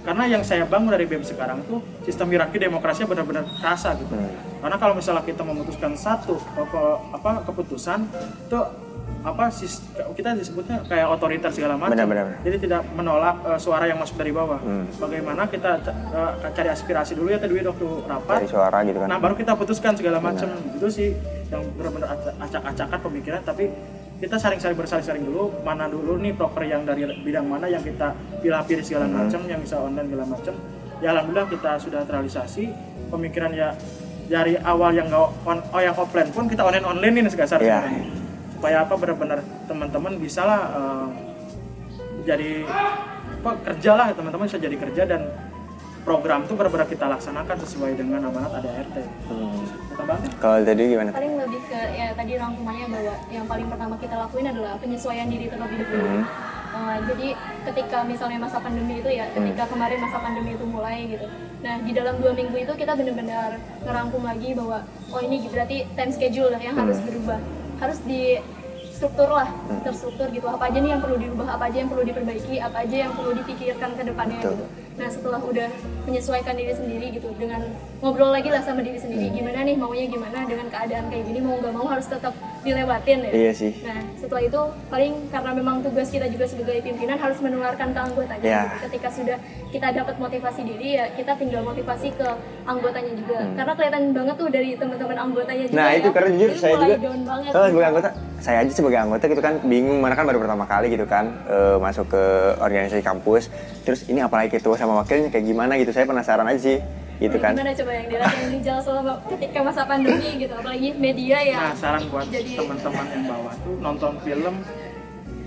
karena 0.02 0.24
yang 0.29 0.42
saya 0.42 0.62
bangun 0.62 0.87
dari 0.88 1.02
BEM 1.02 1.22
sekarang 1.22 1.59
tuh 1.64 1.83
sistem 2.02 2.31
hierarki 2.31 2.57
demokrasinya 2.57 3.07
benar-benar 3.09 3.42
terasa 3.59 3.90
gitu 3.94 4.07
Hmm. 4.09 4.31
karena 4.62 4.76
kalau 4.76 4.94
misalnya 4.94 5.22
kita 5.22 5.42
memutuskan 5.42 5.92
satu 5.94 6.38
apa, 6.55 6.81
apa 7.11 7.31
keputusan 7.42 8.07
itu 8.40 8.59
apa 9.26 9.50
kita 10.14 10.38
disebutnya 10.38 10.86
kayak 10.86 11.10
otoriter 11.10 11.50
segala 11.50 11.74
macam. 11.74 11.98
Benar-benar. 11.98 12.38
jadi 12.40 12.56
tidak 12.62 12.82
menolak 12.94 13.42
eh, 13.42 13.58
suara 13.58 13.84
yang 13.84 13.98
masuk 13.98 14.14
dari 14.14 14.30
bawah. 14.30 14.62
Hmm. 14.62 14.86
bagaimana 14.96 15.50
kita 15.50 15.82
eh, 15.82 16.32
cari 16.48 16.70
aspirasi 16.70 17.18
dulu 17.18 17.28
ya 17.28 17.42
tadi 17.42 17.58
waktu 17.58 17.86
rapat. 18.06 18.36
Dari 18.38 18.48
suara 18.48 18.78
gitu 18.86 19.02
kan. 19.02 19.08
Nah 19.10 19.18
baru 19.18 19.34
kita 19.34 19.58
putuskan 19.58 19.98
segala 19.98 20.22
macam. 20.22 20.46
Itu 20.70 20.86
sih 20.86 21.10
yang 21.48 21.66
benar-benar 21.74 22.14
acak- 22.14 22.38
acak-acakan 22.40 22.98
pemikiran. 23.02 23.40
Tapi 23.42 23.64
kita 24.16 24.38
saling-saling 24.38 24.78
bersaling-saling 24.78 25.26
dulu. 25.26 25.50
Mana 25.60 25.90
dulu 25.90 26.16
nih 26.16 26.30
proper 26.30 26.62
yang 26.62 26.86
dari 26.86 27.02
bidang 27.20 27.44
mana 27.44 27.66
yang 27.66 27.82
kita 27.82 28.14
pilih-pilih 28.38 28.84
segala 28.86 29.04
Hmm. 29.04 29.26
macam 29.26 29.40
yang 29.44 29.58
bisa 29.58 29.76
online 29.76 30.06
segala 30.06 30.24
macam. 30.24 30.54
Ya 30.96 31.08
alhamdulillah 31.10 31.50
kita 31.50 31.70
sudah 31.76 32.06
terrealisasi. 32.06 32.70
Pemikiran 33.06 33.50
ya 33.50 33.74
dari 34.26 34.54
awal 34.56 34.90
yang 34.90 35.06
nggak 35.06 35.28
on, 35.42 35.58
oh 35.66 35.78
yang 35.78 35.94
offline 35.94 36.30
pun 36.30 36.46
kita 36.46 36.62
online 36.62 36.82
online 36.82 37.14
ini 37.16 37.28
segasar 37.28 37.58
Iya. 37.58 37.82
sebenarnya. 37.82 38.15
Supaya 38.57 38.88
apa 38.88 38.97
benar-benar 38.97 39.45
teman-teman 39.69 40.16
bisa 40.16 40.42
lah 40.49 40.61
eh, 40.73 41.09
jadi 42.25 42.64
apa 43.45 43.51
kerja 43.62 43.90
lah 43.95 44.07
teman-teman 44.16 44.49
bisa 44.49 44.59
jadi 44.59 44.77
kerja 44.81 45.03
dan 45.05 45.23
program 46.07 46.47
itu 46.47 46.55
benar-benar 46.55 46.87
kita 46.87 47.05
laksanakan 47.11 47.57
sesuai 47.66 47.99
dengan 47.99 48.31
amanat 48.31 48.62
ADRT. 48.62 48.97
Hmm. 49.27 49.59
Kita 49.90 50.03
bantu. 50.07 50.27
kalau 50.38 50.57
tadi 50.62 50.83
gimana 50.95 51.11
paling 51.11 51.35
lebih 51.35 51.61
ke 51.66 51.81
ya 51.99 52.07
tadi 52.14 52.33
rangkumannya 52.38 52.87
bahwa 52.87 53.14
yang 53.35 53.47
paling 53.51 53.66
pertama 53.66 53.95
kita 53.99 54.14
lakuin 54.14 54.47
adalah 54.47 54.73
penyesuaian 54.79 55.27
diri 55.27 55.47
terlebih 55.51 55.77
dahulu. 55.83 56.07
Hmm. 56.07 56.25
Uh, 56.77 56.99
jadi 57.09 57.29
ketika 57.73 58.05
misalnya 58.05 58.38
masa 58.42 58.61
pandemi 58.61 59.01
itu 59.01 59.09
ya, 59.09 59.25
ketika 59.33 59.64
kemarin 59.64 59.97
masa 59.97 60.19
pandemi 60.21 60.53
itu 60.55 60.66
mulai 60.69 61.09
gitu. 61.09 61.27
Nah 61.64 61.75
di 61.81 61.92
dalam 61.97 62.21
dua 62.21 62.33
minggu 62.37 62.53
itu 62.53 62.73
kita 62.77 62.92
benar-benar 62.92 63.57
ngerangkum 63.81 64.23
lagi 64.23 64.51
bahwa 64.53 64.79
oh 65.11 65.21
ini 65.25 65.40
berarti 65.49 65.88
time 65.97 66.12
schedule 66.12 66.53
lah 66.53 66.61
yang 66.61 66.77
harus 66.77 67.01
berubah, 67.01 67.40
harus 67.80 67.98
di 68.04 68.40
struktur 68.96 69.28
lah, 69.28 69.48
terstruktur 69.85 70.32
gitu. 70.32 70.48
Apa 70.48 70.72
aja 70.72 70.80
nih 70.80 70.96
yang 70.96 71.02
perlu 71.04 71.20
dirubah, 71.20 71.61
apa 71.61 71.68
aja 71.68 71.85
yang 71.85 71.90
perlu 71.92 72.04
diperbaiki, 72.09 72.56
apa 72.64 72.76
aja 72.80 72.96
yang 73.04 73.12
perlu 73.12 73.37
dipikirkan 73.37 73.90
ke 73.92 74.02
depannya 74.09 74.40
Betul. 74.40 74.56
gitu. 74.56 74.66
Nah 74.96 75.09
setelah 75.12 75.40
udah 75.44 75.68
menyesuaikan 76.09 76.56
diri 76.56 76.72
sendiri 76.72 77.06
gitu 77.12 77.28
dengan 77.37 77.68
ngobrol 78.00 78.32
lagi 78.32 78.48
lah 78.48 78.64
sama 78.64 78.80
diri 78.80 78.96
sendiri 78.96 79.28
gimana 79.28 79.61
nih 79.68 79.76
maunya 79.76 80.09
gimana 80.09 80.48
dengan 80.48 80.72
keadaan 80.72 81.12
kayak 81.12 81.24
gini 81.28 81.40
mau 81.44 81.61
nggak 81.61 81.74
mau 81.76 81.85
harus 81.85 82.09
tetap 82.09 82.32
dilewatin 82.64 83.18
ya. 83.28 83.32
Iya 83.37 83.52
sih. 83.52 83.72
Nah, 83.85 84.00
setelah 84.16 84.42
itu 84.48 84.61
paling 84.88 85.12
karena 85.28 85.50
memang 85.52 85.85
tugas 85.85 86.09
kita 86.09 86.26
juga 86.32 86.48
sebagai 86.48 86.80
pimpinan 86.80 87.20
harus 87.20 87.38
menularkan 87.44 87.92
ke 87.92 88.00
anggotanya. 88.00 88.44
Iya. 88.48 88.62
Gitu. 88.64 88.76
Ketika 88.88 89.09
sudah 89.12 89.38
kita 89.68 89.88
dapat 89.92 90.14
motivasi 90.16 90.61
diri 90.64 90.88
ya 90.96 91.04
kita 91.12 91.37
tinggal 91.37 91.61
motivasi 91.61 92.16
ke 92.16 92.28
anggotanya 92.64 93.12
juga. 93.12 93.38
Karena 93.52 93.72
kelihatan 93.76 94.02
banget 94.16 94.35
tuh 94.40 94.48
dari 94.48 94.70
teman-teman 94.80 95.16
anggotanya 95.20 95.64
juga. 95.68 95.76
Hmm. 95.76 95.85
Nah 95.85 95.92
ya. 95.92 96.00
itu 96.00 96.09
karena 96.09 96.28
jujur 96.32 96.48
Jadi 96.48 96.62
saya 96.64 96.74
juga 96.80 96.96
down 97.04 97.20
banget. 97.28 97.50
Oh, 97.52 97.66
sebagai 97.68 97.88
anggota, 97.92 98.11
saya 98.38 98.61
aja 98.61 98.70
sebagai 98.70 98.96
anggota 98.96 99.27
gitu 99.27 99.40
kan 99.40 99.59
bingung 99.61 99.99
mana 99.99 100.12
kan 100.12 100.22
baru 100.22 100.38
pertama 100.38 100.64
kali 100.64 100.87
gitu 100.88 101.03
kan 101.03 101.29
eh, 101.46 101.77
masuk 101.77 102.07
ke 102.09 102.22
organisasi 102.57 103.01
kampus. 103.01 103.49
Terus 103.83 104.05
ini 104.07 104.20
apalagi 104.20 104.53
ketua 104.53 104.75
sama 104.75 104.94
wakilnya 104.96 105.29
kayak 105.29 105.44
gimana 105.44 105.75
gitu. 105.75 105.90
Saya 105.90 106.05
penasaran 106.05 106.44
aja 106.44 106.61
sih 106.61 106.79
gitu 107.16 107.37
kan. 107.37 107.57
Gimana 107.57 107.72
coba 107.72 107.92
yang 107.92 108.07
dirasain 108.07 108.49
Rijal 108.53 108.79
selama 108.79 109.12
ketika 109.27 109.59
masa 109.61 109.83
pandemi 109.83 110.31
gitu, 110.37 110.53
apalagi 110.53 110.88
media 110.94 111.38
ya. 111.40 111.59
Nah, 111.62 111.75
saran 111.75 112.05
buat 112.07 112.29
Jadi- 112.29 112.55
teman-teman 112.55 113.05
yang 113.07 113.25
bawah 113.27 113.55
tuh 113.57 113.75
nonton 113.81 114.12
film 114.20 114.55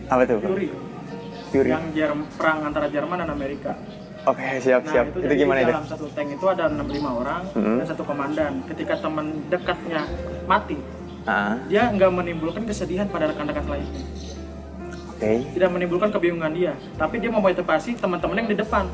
Apa 0.08 0.22
tuh? 0.26 0.42
Fury 0.42 0.68
Fury. 1.50 1.70
yang 1.70 1.86
Jerm- 1.94 2.26
perang 2.34 2.62
antara 2.64 2.90
Jerman 2.90 3.22
dan 3.22 3.30
Amerika. 3.30 3.78
Oke 4.22 4.60
siap 4.60 4.84
Nah, 4.84 4.92
siap. 4.92 5.06
itu, 5.10 5.18
Itu, 5.24 5.34
gimana 5.38 5.60
itu? 5.62 5.72
dalam 5.72 5.86
satu 5.86 6.06
tank 6.12 6.30
itu 6.30 6.46
ada 6.46 6.68
65 6.68 7.14
orang 7.16 7.42
Mhm. 7.56 7.76
dan 7.80 7.86
satu 7.88 8.04
komandan. 8.04 8.52
Ketika 8.68 8.94
teman 8.98 9.26
dekatnya 9.48 10.02
mati, 10.44 10.76
Ah, 11.24 11.60
dia 11.66 11.88
nggak 11.88 12.10
menimbulkan 12.10 12.64
kesedihan 12.64 13.06
pada 13.06 13.28
rekan-rekan 13.28 13.66
lainnya. 13.66 14.04
Oke. 15.10 15.44
Tidak 15.50 15.70
menimbulkan 15.70 16.10
kebingungan 16.10 16.52
dia, 16.52 16.74
tapi 16.96 17.20
dia 17.20 17.28
memotivasi 17.30 17.96
teman-teman 17.96 18.40
yang 18.40 18.50
di 18.50 18.58
depan. 18.58 18.88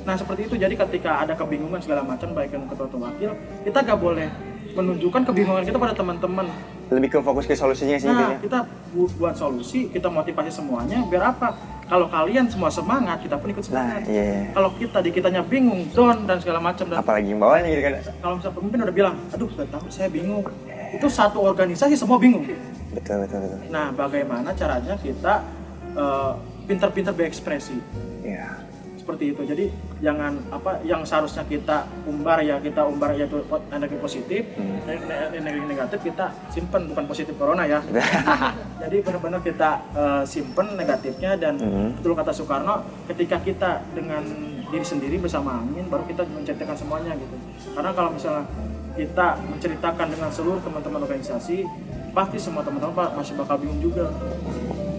Nah 0.00 0.16
seperti 0.16 0.46
itu, 0.46 0.54
jadi 0.56 0.74
ketika 0.76 1.22
ada 1.22 1.32
kebingungan 1.32 1.78
segala 1.78 2.02
macam, 2.02 2.32
baik 2.32 2.50
yang 2.50 2.66
ketua 2.66 2.86
atau 2.86 2.98
wakil, 2.98 3.30
kita 3.62 3.78
nggak 3.80 4.00
boleh 4.00 4.28
menunjukkan 4.70 5.22
kebingungan 5.24 5.62
kita 5.62 5.76
pada 5.76 5.92
teman-teman. 5.92 6.46
Lebih 6.88 7.08
ke 7.08 7.18
fokus 7.20 7.44
ke 7.44 7.54
solusinya 7.54 7.94
sih 7.94 8.06
Nah, 8.06 8.14
intinya. 8.16 8.38
kita 8.40 8.58
bu- 8.90 9.10
buat 9.16 9.34
solusi, 9.34 9.86
kita 9.86 10.06
motivasi 10.08 10.50
semuanya, 10.52 10.98
biar 11.06 11.30
apa? 11.30 11.54
Kalau 11.84 12.06
kalian 12.06 12.46
semua 12.46 12.70
semangat, 12.70 13.18
kita 13.18 13.34
pun 13.34 13.50
ikut 13.50 13.62
Nah, 13.64 13.66
semangat. 13.68 14.00
iya. 14.06 14.22
iya. 14.24 14.42
Kalau 14.52 14.70
kita 14.72 14.98
di 15.00 15.10
kitanya 15.10 15.42
bingung, 15.42 15.86
down 15.90 16.22
dan 16.24 16.38
segala 16.38 16.58
macam 16.60 16.86
dan 16.86 16.98
Apalagi 16.98 17.28
yang 17.28 17.38
bawahnya 17.38 17.68
gitu 17.68 17.82
kan. 17.84 17.92
kalau 18.16 18.34
misalnya 18.36 18.56
pemimpin 18.56 18.78
udah 18.80 18.94
bilang, 18.96 19.14
aduh 19.28 19.48
udah 19.48 19.66
tahu 19.68 19.86
saya 19.86 20.08
bingung. 20.08 20.42
Itu 20.90 21.06
satu 21.06 21.38
organisasi 21.40 21.94
semua 21.94 22.16
bingung. 22.16 22.42
Betul 22.90 23.22
betul 23.22 23.38
betul. 23.40 23.58
Nah, 23.68 23.90
bagaimana 23.90 24.50
caranya 24.52 24.94
kita 24.96 25.42
eh, 25.90 26.32
pintar-pintar 26.64 27.10
berekspresi 27.12 27.74
Iya. 28.20 28.62
seperti 28.96 29.32
itu. 29.32 29.42
Jadi 29.42 29.64
jangan 29.98 30.38
apa 30.48 30.78
yang 30.80 31.02
seharusnya 31.02 31.42
kita 31.42 31.82
umbar 32.04 32.38
ya 32.40 32.58
kita 32.58 32.84
umbar 32.84 33.10
yaitu 33.12 33.42
po- 33.44 33.58
energi 33.68 33.96
positif, 33.96 34.42
Hmm. 34.54 34.78
ne- 34.86 35.30
energi 35.32 35.66
negatif 35.66 35.98
kita 36.04 36.30
simpen 36.48 36.86
bukan 36.86 37.04
positif 37.04 37.34
corona 37.34 37.64
ya. 37.64 37.82
Jadi 38.82 38.96
benar-benar 39.00 39.40
kita 39.40 39.70
eh, 39.92 40.22
simpen 40.24 40.74
negatifnya 40.74 41.34
dan 41.34 41.54
Hmm. 41.56 41.90
betul 41.92 42.14
kata 42.14 42.30
Soekarno, 42.30 42.82
ketika 43.06 43.38
kita 43.38 43.70
dengan 43.90 44.22
diri 44.66 44.84
sendiri 44.84 45.18
bersama 45.18 45.58
angin 45.58 45.86
baru 45.86 46.06
kita 46.06 46.22
menceritakan 46.24 46.76
semuanya 46.76 47.12
gitu. 47.12 47.34
Karena 47.72 47.90
kalau 47.90 48.10
misalnya 48.10 48.46
kita 48.94 49.26
menceritakan 49.40 50.06
dengan 50.10 50.28
seluruh 50.28 50.60
teman-teman 50.60 51.00
organisasi, 51.02 51.64
pasti 52.10 52.36
semua 52.36 52.60
teman-teman 52.60 52.92
Pak, 52.92 53.08
masih 53.14 53.34
bakal 53.34 53.56
bingung 53.58 53.80
juga. 53.80 54.10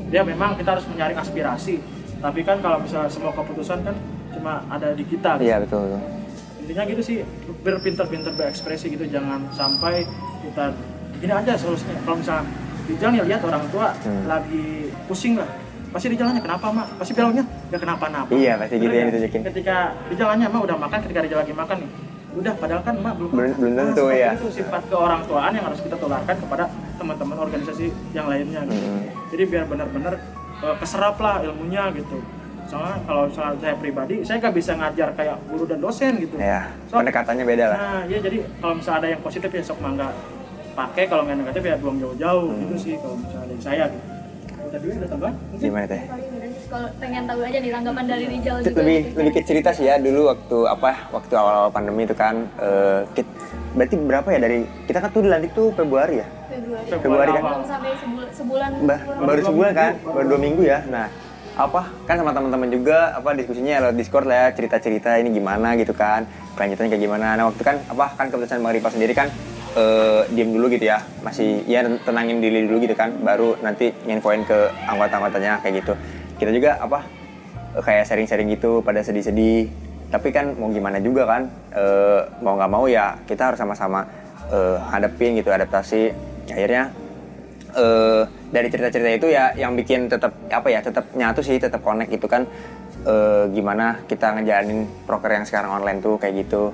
Ya 0.10 0.24
memang 0.24 0.56
kita 0.56 0.76
harus 0.76 0.86
menyaring 0.88 1.16
aspirasi, 1.16 1.80
tapi 2.20 2.44
kan 2.44 2.60
kalau 2.60 2.80
misalnya 2.80 3.08
semua 3.08 3.32
keputusan 3.32 3.84
kan 3.84 3.96
cuma 4.32 4.64
ada 4.68 4.92
di 4.92 5.04
kita. 5.04 5.40
gitu. 5.40 5.48
Iya 5.48 5.56
betul 5.64 5.82
betul. 5.88 6.02
Intinya 6.62 6.84
gitu 6.88 7.02
sih, 7.02 7.18
berpinter-pinter 7.62 8.32
berekspresi 8.32 8.92
gitu, 8.92 9.04
jangan 9.08 9.44
sampai 9.52 10.08
kita 10.42 10.72
gini 11.18 11.34
aja 11.34 11.54
solusinya. 11.56 12.00
Kalau 12.02 12.18
misalnya 12.18 12.46
Rijal 12.82 13.10
nih 13.14 13.22
lihat 13.24 13.42
orang 13.46 13.64
tua 13.70 13.94
Hmm. 14.04 14.26
lagi 14.26 14.90
pusing 15.06 15.38
lah, 15.38 15.48
pasti 15.92 16.12
Rijal 16.12 16.28
nanya 16.28 16.42
kenapa 16.42 16.66
mak? 16.72 16.88
Pasti 16.98 17.12
bilangnya 17.14 17.44
ya 17.70 17.78
kenapa-napa. 17.78 18.32
Iya, 18.34 18.54
pasti 18.58 18.76
gitu 18.78 18.90
nggak? 18.90 19.08
ditunjukin. 19.12 19.42
Ketika 19.52 19.76
Rijal 20.10 20.28
nanya 20.32 20.48
mak 20.50 20.62
udah 20.66 20.78
makan, 20.80 20.98
ketika 21.06 21.20
Rijal 21.24 21.40
lagi 21.44 21.54
makan 21.54 21.78
nih, 21.86 21.90
udah 22.32 22.54
padahal 22.56 22.82
kan 22.82 22.96
mak 22.96 23.14
belum. 23.20 23.30
Belum- 23.32 23.76
tentu, 23.76 24.06
ya. 24.10 24.32
Itu 24.34 24.48
sifat 24.48 24.82
ke 24.88 24.96
orang 24.96 25.22
tuaan 25.28 25.52
yang 25.52 25.66
harus 25.68 25.80
kita 25.84 26.00
tularkan 26.00 26.36
kepada 26.40 26.64
teman-teman 26.96 27.38
organisasi 27.38 27.86
yang 28.16 28.32
lainnya. 28.32 28.64
Gitu. 28.64 28.80
Hmm. 28.80 29.04
Jadi 29.36 29.44
biar 29.48 29.64
benar-benar 29.68 30.14
eh, 30.62 30.76
keserap 30.80 31.20
lah 31.20 31.44
ilmunya 31.44 31.92
gitu. 31.92 32.24
Soalnya 32.72 33.04
kalau 33.04 33.28
misalnya 33.28 33.56
saya 33.60 33.76
pribadi, 33.76 34.16
saya 34.24 34.38
nggak 34.40 34.56
bisa 34.56 34.72
ngajar 34.80 35.10
kayak 35.12 35.36
guru 35.52 35.64
dan 35.68 35.80
dosen 35.84 36.14
gitu. 36.24 36.40
Ya, 36.40 36.72
So- 36.88 37.04
pendekatannya 37.04 37.44
beda 37.44 37.66
lah. 37.68 37.78
Nah, 37.78 38.02
ya 38.08 38.18
jadi 38.24 38.38
kalau 38.64 38.74
misalnya 38.80 39.00
ada 39.04 39.10
yang 39.12 39.22
positif 39.22 39.50
ya 39.52 39.60
sok 39.60 39.80
mangga 39.84 40.08
pakai, 40.72 41.04
kalau 41.12 41.28
nggak 41.28 41.38
negatif 41.44 41.62
ya 41.68 41.76
buang 41.76 42.00
jauh-jauh 42.00 42.48
Hmm. 42.48 42.60
gitu 42.64 42.76
sih 42.80 42.94
kalau 42.96 43.20
misalnya 43.20 43.48
dari 43.52 43.60
saya 43.60 43.84
gitu. 43.92 44.08
Tadi 44.72 44.86
ada? 44.88 45.18
Mungkin? 45.20 45.60
Gimana 45.60 45.84
teh? 45.84 46.02
Kalau 46.72 46.88
pengen 46.98 47.28
tahu 47.28 47.44
aja 47.44 47.58
nih 47.60 47.68
tanggapan 47.70 48.06
dari 48.08 48.26
Rijal 48.26 48.56
juga. 48.64 48.80
lebih 48.80 49.00
gitu. 49.04 49.16
lebih 49.20 49.32
ke 49.34 49.42
cerita 49.44 49.70
sih 49.72 49.86
ya 49.86 50.00
dulu 50.00 50.32
waktu 50.32 50.58
apa 50.66 51.12
waktu 51.12 51.34
awal-awal 51.36 51.68
pandemi 51.70 52.08
itu 52.08 52.16
kan 52.16 52.48
eh, 52.58 53.04
kit- 53.12 53.28
berarti 53.72 53.96
berapa 53.98 54.28
ya 54.30 54.40
dari 54.40 54.58
kita 54.88 55.00
kan 55.00 55.10
tuh 55.12 55.22
dilantik 55.22 55.52
tuh 55.52 55.76
Februari 55.76 56.16
ya 56.18 56.28
Februari. 56.48 56.88
Februari 56.88 57.32
kan? 57.34 57.44
Belum 57.44 57.64
sampai 57.66 57.92
sebulan, 57.98 58.30
sebulan 58.32 58.70
Bah, 58.82 59.00
kurang. 59.02 59.20
baru 59.22 59.42
sebulan 59.44 59.72
kan 59.74 59.92
minggu, 59.94 60.16
baru 60.16 60.26
dua 60.26 60.40
minggu 60.40 60.62
ya 60.64 60.80
nah 60.88 61.08
apa 61.52 61.82
kan 62.08 62.16
sama 62.16 62.32
teman-teman 62.32 62.70
juga 62.72 62.98
apa 63.12 63.30
diskusinya 63.36 63.74
lewat 63.84 63.96
Discord 63.98 64.24
lah 64.24 64.38
ya 64.38 64.56
cerita-cerita 64.56 65.20
ini 65.20 65.30
gimana 65.30 65.76
gitu 65.76 65.92
kan 65.92 66.24
kelanjutannya 66.56 66.88
kayak 66.90 67.04
gimana 67.04 67.36
nah 67.36 67.52
waktu 67.52 67.60
kan 67.62 67.76
apa 67.86 68.16
kan 68.16 68.32
keputusan 68.32 68.64
Bang 68.64 68.72
Ripa 68.72 68.88
sendiri 68.88 69.12
kan 69.12 69.28
eh, 69.76 70.24
diem 70.32 70.48
dulu 70.48 70.72
gitu 70.72 70.88
ya 70.88 71.04
masih 71.20 71.68
ya 71.68 71.84
tenangin 72.00 72.40
diri 72.40 72.64
dulu 72.64 72.80
gitu 72.80 72.96
kan 72.96 73.12
baru 73.20 73.60
nanti 73.60 73.92
nginfoin 74.04 74.48
ke 74.48 74.72
anggota-anggotanya 74.88 75.60
kayak 75.60 75.84
gitu 75.84 75.94
kita 76.42 76.50
juga 76.50 76.82
apa 76.82 77.06
kayak 77.86 78.10
sharing-sharing 78.10 78.50
gitu 78.58 78.82
pada 78.82 79.06
sedih-sedih. 79.06 79.70
Tapi 80.10 80.34
kan 80.34 80.58
mau 80.58 80.74
gimana 80.74 80.98
juga 80.98 81.30
kan 81.30 81.46
eh, 81.72 82.26
mau 82.42 82.58
nggak 82.58 82.72
mau 82.74 82.90
ya 82.90 83.16
kita 83.30 83.54
harus 83.54 83.60
sama-sama 83.62 84.10
eh, 84.50 84.78
hadapin 84.90 85.38
gitu 85.38 85.54
adaptasi. 85.54 86.10
Akhirnya 86.50 86.90
eh, 87.78 88.26
dari 88.50 88.68
cerita-cerita 88.74 89.10
itu 89.22 89.28
ya 89.30 89.54
yang 89.54 89.78
bikin 89.78 90.10
tetap 90.10 90.34
apa 90.50 90.68
ya 90.74 90.82
tetap 90.82 91.14
nyatu 91.14 91.46
sih 91.46 91.62
tetap 91.62 91.86
connect 91.86 92.10
gitu 92.10 92.26
kan. 92.26 92.50
Eh, 93.06 93.44
gimana 93.54 94.02
kita 94.10 94.34
ngejalanin 94.36 94.90
proker 95.06 95.32
yang 95.32 95.46
sekarang 95.46 95.78
online 95.78 96.02
tuh 96.02 96.18
kayak 96.18 96.44
gitu. 96.44 96.74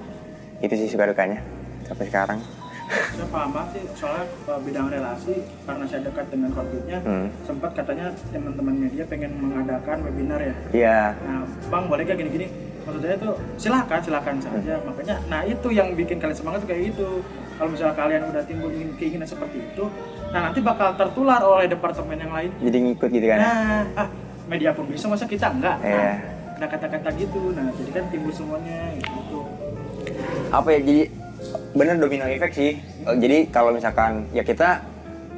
Itu 0.64 0.74
sih 0.74 0.90
suka 0.90 1.06
dukanya 1.06 1.44
sampai 1.86 2.08
sekarang 2.10 2.40
Saya 2.88 3.28
paham 3.28 3.50
banget 3.52 3.70
sih, 3.74 3.84
soalnya 3.94 4.26
uh, 4.46 4.60
bidang 4.60 4.88
relasi 4.88 5.36
karena 5.64 5.84
saya 5.84 6.02
dekat 6.02 6.26
dengan 6.28 6.50
konfliknya, 6.50 6.98
Hmm. 7.04 7.28
sempat 7.44 7.72
katanya 7.74 8.08
teman-teman 8.32 8.76
media 8.78 9.04
pengen 9.04 9.32
mengadakan 9.38 9.98
webinar 10.02 10.40
ya. 10.40 10.56
iya 10.72 11.00
Nah, 11.20 11.44
bang 11.44 11.84
boleh 11.86 12.04
gak 12.04 12.18
gini-gini? 12.18 12.48
Maksud 12.82 13.02
saya 13.04 13.16
tuh 13.18 13.34
silakan, 13.60 14.00
silakan 14.00 14.36
saja. 14.40 14.74
Makanya, 14.82 15.16
nah 15.28 15.44
itu 15.44 15.68
yang 15.70 15.92
bikin 15.92 16.18
kalian 16.18 16.32
semangat 16.34 16.64
tuh 16.64 16.70
kayak 16.72 16.82
gitu. 16.90 17.20
Kalau 17.58 17.70
misalnya 17.70 17.96
kalian 17.96 18.22
udah 18.24 18.44
timbul 18.46 18.70
ingin 18.70 18.90
keinginan 18.96 19.26
seperti 19.26 19.58
itu, 19.60 19.84
nah 20.30 20.48
nanti 20.48 20.62
bakal 20.62 20.94
tertular 20.94 21.42
oleh 21.42 21.66
departemen 21.66 22.16
yang 22.16 22.30
lain. 22.30 22.52
jadi 22.62 22.78
ngikut 22.80 23.10
gitu 23.10 23.26
kan 23.26 23.40
Nah, 23.42 23.82
ah 23.98 24.08
media 24.48 24.72
pun 24.72 24.86
bisa 24.86 25.10
masa 25.10 25.26
kita 25.26 25.50
enggak? 25.50 25.76
Iya. 25.82 25.98
Nah, 25.98 26.16
nah 26.56 26.68
kata-kata 26.70 27.10
gitu, 27.18 27.52
nah 27.52 27.68
jadi 27.74 27.92
kan 27.92 28.04
timbul 28.08 28.32
semuanya 28.32 28.94
gitu. 28.96 29.42
apa 30.48 30.70
ya 30.70 30.80
jadi 30.80 31.04
bener 31.78 31.96
domino 32.02 32.26
effect 32.26 32.58
sih. 32.58 32.82
Eh, 32.82 33.16
jadi 33.22 33.48
kalau 33.54 33.70
misalkan 33.70 34.26
ya 34.34 34.42
kita 34.42 34.82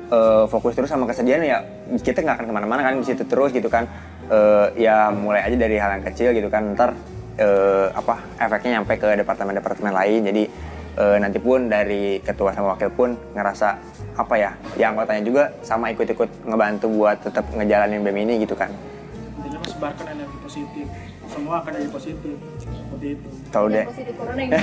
eh, 0.08 0.46
fokus 0.48 0.74
terus 0.74 0.88
sama 0.88 1.04
kesedihan 1.06 1.44
ya 1.44 1.58
kita 2.00 2.24
nggak 2.24 2.36
akan 2.40 2.46
ke 2.48 2.54
mana-mana 2.56 2.82
kan 2.88 2.96
di 2.96 3.06
situ 3.06 3.28
terus 3.28 3.52
gitu 3.52 3.68
kan. 3.68 3.86
Eh, 4.32 4.88
ya 4.88 5.12
mulai 5.12 5.44
aja 5.44 5.58
dari 5.60 5.76
hal 5.76 6.00
yang 6.00 6.06
kecil 6.08 6.32
gitu 6.32 6.48
kan 6.48 6.74
ntar 6.74 6.96
eh, 7.36 7.88
apa 7.92 8.24
efeknya 8.40 8.80
nyampe 8.80 8.96
ke 8.96 9.20
departemen-departemen 9.20 9.94
lain. 9.94 10.20
Jadi 10.24 10.44
eh, 10.96 11.18
nanti 11.20 11.38
pun 11.44 11.68
dari 11.68 12.24
ketua 12.24 12.56
sama 12.56 12.80
wakil 12.80 12.90
pun 12.96 13.10
ngerasa 13.36 13.68
apa 14.20 14.36
ya 14.36 14.52
ya 14.76 14.92
anggotanya 14.92 15.24
juga 15.24 15.44
sama 15.64 15.92
ikut-ikut 15.96 16.48
ngebantu 16.48 16.92
buat 16.92 17.24
tetap 17.24 17.48
ngejalanin 17.56 18.04
BEM 18.04 18.18
ini 18.28 18.34
gitu 18.44 18.56
kan. 18.56 18.72
Intinya 19.40 19.60
sebarkan 19.68 20.06
energi 20.12 20.38
positif. 20.44 21.09
Semua 21.30 21.56
akan 21.62 21.72
jadi 21.78 21.90
positif. 21.94 22.36
Seperti 22.60 23.08
itu. 23.16 23.28
kalau 23.50 23.68
deh 23.72 23.86
positif 23.86 24.14
corona 24.18 24.42
yang 24.44 24.52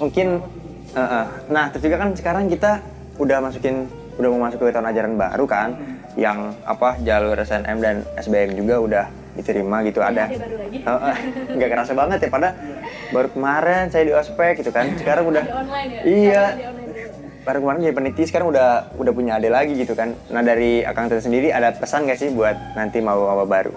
mungkin 0.00 0.28
eh, 0.94 1.00
eh. 1.00 1.26
nah 1.52 1.64
terus 1.70 1.82
juga 1.86 1.96
kan 2.02 2.10
sekarang 2.16 2.44
kita 2.48 2.80
udah 3.20 3.38
masukin 3.38 3.86
udah 4.14 4.28
mau 4.30 4.40
masuk 4.46 4.62
ke 4.62 4.74
tahun 4.74 4.90
ajaran 4.94 5.14
baru 5.18 5.44
kan 5.46 5.68
yang 6.14 6.54
apa 6.62 6.98
jalur 7.02 7.34
SNM 7.34 7.78
dan 7.82 7.96
SBM 8.14 8.54
juga 8.54 8.74
udah 8.78 9.04
diterima 9.34 9.82
gitu 9.82 9.98
ada 9.98 10.30
Ada 10.30 10.38
baru 10.38 10.56
lagi. 10.62 10.78
Eh, 10.86 11.16
nggak 11.58 11.68
kerasa 11.74 11.92
banget 11.98 12.18
ya 12.22 12.28
pada 12.30 12.48
baru 13.10 13.28
kemarin 13.34 13.90
saya 13.90 14.06
di 14.06 14.14
ospek 14.14 14.62
gitu 14.62 14.70
kan 14.70 14.94
sekarang 14.94 15.26
udah 15.26 15.42
online 15.42 15.90
ya? 15.90 16.02
Iya. 16.06 16.44
Online. 16.54 16.83
Baru 17.44 17.60
kemarin 17.60 17.80
jadi 17.84 17.94
peneliti 17.94 18.22
sekarang 18.24 18.48
udah 18.48 18.96
udah 18.96 19.12
punya 19.12 19.36
adik 19.36 19.52
lagi 19.52 19.76
gitu 19.76 19.92
kan. 19.92 20.16
Nah 20.32 20.40
dari 20.40 20.80
akang 20.80 21.12
Tete 21.12 21.20
sendiri 21.20 21.52
ada 21.52 21.76
pesan 21.76 22.08
gak 22.08 22.16
sih 22.16 22.32
buat 22.32 22.56
nanti 22.72 23.04
maba-maba 23.04 23.44
baru? 23.44 23.72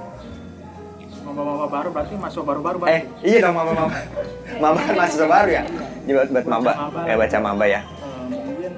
Mama-mama 1.28 1.68
baru 1.68 1.92
berarti 1.92 2.16
masuk 2.16 2.48
baru-baru 2.48 2.88
eh 2.88 3.04
iya 3.28 3.44
dong 3.44 3.60
maba-maba. 3.60 3.92
Maba 4.64 4.80
kan 4.80 4.96
mahasiswa 4.96 5.28
baru 5.28 5.50
ya? 5.52 5.64
jadi 6.08 6.16
buat, 6.16 6.30
buat 6.32 6.46
maba. 6.48 6.64
Baca 6.72 6.80
maba. 6.88 7.02
ya 7.04 7.16
baca 7.20 7.38
maba 7.44 7.66
ya. 7.68 7.82
Eh, 7.84 8.24
mungkin 8.32 8.72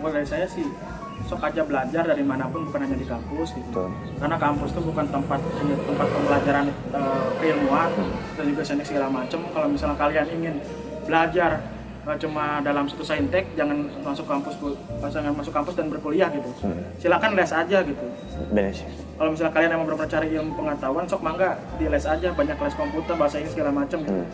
kalau 0.00 0.10
dari 0.16 0.26
saya 0.26 0.48
sih 0.48 0.64
sok 1.28 1.42
aja 1.42 1.62
belajar 1.66 2.02
dari 2.08 2.24
mana 2.24 2.48
pun 2.48 2.64
bukan 2.64 2.80
hanya 2.86 2.96
di 2.96 3.04
kampus 3.04 3.52
gitu. 3.52 3.66
Betul. 3.68 3.90
karena 4.22 4.36
kampus 4.38 4.70
itu 4.72 4.80
bukan 4.80 5.06
tempat 5.10 5.40
tempat 5.60 6.08
pembelajaran 6.08 6.64
eh, 6.72 7.26
keilmuan 7.42 7.90
dan 8.38 8.44
juga 8.48 8.62
teknik 8.64 8.86
segala 8.88 9.08
macam 9.12 9.40
kalau 9.52 9.68
misalnya 9.68 9.96
kalian 10.00 10.26
ingin 10.32 10.54
belajar 11.04 11.75
eh, 12.06 12.16
cuma 12.16 12.60
dalam 12.60 12.86
satu 12.86 13.02
saintek 13.02 13.44
jangan 13.52 13.74
masuk 14.00 14.24
kampus 14.24 14.54
jangan 15.08 15.32
masuk 15.32 15.50
kampus 15.50 15.74
dan 15.74 15.86
berkuliah 15.86 16.30
gitu 16.30 16.50
Hmm. 16.62 16.78
silakan 16.96 17.34
les 17.34 17.50
aja 17.50 17.78
gitu 17.82 18.06
Bener 18.48 18.70
sih. 18.70 18.86
kalau 19.14 19.30
misalnya 19.30 19.52
kalian 19.52 19.70
emang 19.72 19.86
benar 19.86 20.06
cari 20.06 20.28
ilmu 20.30 20.52
pengetahuan 20.54 21.04
sok 21.04 21.20
mangga 21.20 21.50
di 21.76 21.86
les 21.86 22.04
aja 22.04 22.28
banyak 22.30 22.56
les 22.56 22.74
komputer 22.74 23.14
bahasa 23.14 23.36
Inggris 23.36 23.52
segala 23.52 23.70
macam 23.72 23.98
gitu. 24.00 24.14
Hmm. 24.14 24.28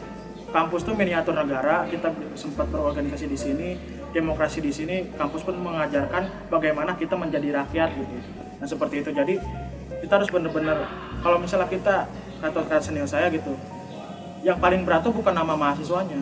kampus 0.51 0.81
tuh 0.83 0.93
miniatur 0.93 1.33
negara 1.33 1.89
kita 1.89 2.09
sempat 2.35 2.69
berorganisasi 2.69 3.25
di 3.25 3.39
sini 3.39 3.69
demokrasi 4.13 4.61
di 4.61 4.69
sini 4.69 5.09
kampus 5.15 5.41
pun 5.41 5.57
mengajarkan 5.57 6.29
bagaimana 6.47 6.93
kita 6.95 7.17
menjadi 7.17 7.57
rakyat 7.59 7.89
gitu 7.95 8.17
nah 8.61 8.67
seperti 8.69 9.01
itu 9.01 9.11
jadi 9.11 9.41
kita 9.99 10.13
harus 10.13 10.29
benar-benar 10.29 10.85
kalau 11.25 11.41
misalnya 11.41 11.67
kita 11.67 12.05
atau 12.43 12.61
kata 12.61 12.83
senior 12.83 13.07
saya 13.07 13.31
gitu 13.31 13.55
yang 14.43 14.59
paling 14.59 14.83
berat 14.83 15.01
tuh 15.01 15.15
bukan 15.15 15.31
nama 15.31 15.55
mahasiswanya 15.55 16.21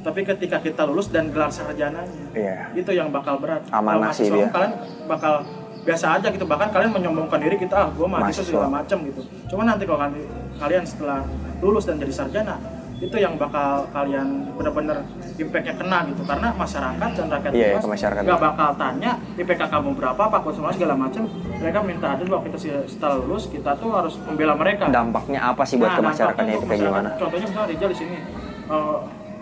tapi 0.00 0.20
ketika 0.22 0.56
kita 0.58 0.82
lulus 0.84 1.08
dan 1.08 1.28
gelar 1.28 1.48
sarjananya 1.48 2.06
Iya. 2.30 2.70
itu 2.72 2.90
yang 2.90 3.08
bakal 3.08 3.36
berat 3.36 3.66
Amanah 3.68 4.10
sih 4.10 4.26
dia. 4.26 4.46
kalian 4.48 4.72
bakal 5.04 5.42
biasa 5.80 6.16
aja 6.16 6.28
gitu 6.28 6.44
bahkan 6.44 6.68
kalian 6.68 6.92
menyombongkan 6.92 7.40
diri 7.40 7.56
kita 7.56 7.74
ah 7.76 7.88
gue 7.88 8.04
mahasiswa 8.04 8.44
segala 8.44 8.68
macam 8.74 8.98
gitu 9.02 9.20
cuma 9.48 9.62
nanti 9.64 9.82
kalau 9.82 10.00
kalian 10.56 10.84
setelah 10.84 11.24
lulus 11.58 11.84
dan 11.84 11.96
jadi 11.96 12.12
sarjana 12.14 12.56
itu 12.98 13.14
yang 13.14 13.38
bakal 13.38 13.86
kalian 13.88 14.26
benar-benar 14.52 15.06
impactnya 15.32 15.70
kena 15.72 16.02
gitu 16.04 16.22
karena 16.24 16.50
masyarakat 16.52 17.10
dan 17.14 17.26
rakyat 17.30 17.52
Iya, 17.52 17.68
luas 17.72 17.86
masyarakat. 17.88 18.22
nggak 18.26 18.40
bakal 18.42 18.70
tanya 18.74 19.10
IPK 19.34 19.62
kamu 19.64 19.90
berapa 19.94 20.18
apa 20.20 20.38
semua 20.50 20.74
segala 20.74 20.94
macam 20.96 21.22
mereka 21.52 21.78
minta 21.80 22.06
adil 22.10 22.26
bahwa 22.26 22.42
kita 22.44 22.58
setelah 22.84 23.16
lulus 23.18 23.46
kita 23.46 23.70
tuh 23.74 23.90
harus 23.92 24.18
membela 24.20 24.54
mereka 24.54 24.90
Dampaknya 24.90 25.40
apa 25.44 25.62
sih 25.62 25.74
buat 25.76 25.88
Nah, 25.88 25.96
ke 25.96 26.02
masyarakatnya 26.04 26.52
itu 26.52 26.58
kayak 26.60 26.70
masyarakat. 26.74 26.90
gimana? 26.90 27.08
Contohnya 27.16 27.46
misalnya 27.46 27.68
Rizal 27.70 27.88
di 27.88 27.96
sini 27.96 28.16
eh, 28.66 28.96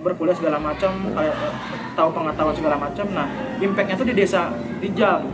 berkuliah 0.07 0.37
segala 0.38 0.62
macam, 0.62 0.92
kayak 1.11 1.35
eh, 1.35 1.55
tahu 1.99 2.09
pengetahuan 2.14 2.55
segala 2.55 2.77
macam. 2.79 3.07
Nah, 3.11 3.27
impactnya 3.59 3.95
tuh 3.99 4.07
di 4.07 4.14
desa 4.14 4.55
Rijal. 4.79 5.27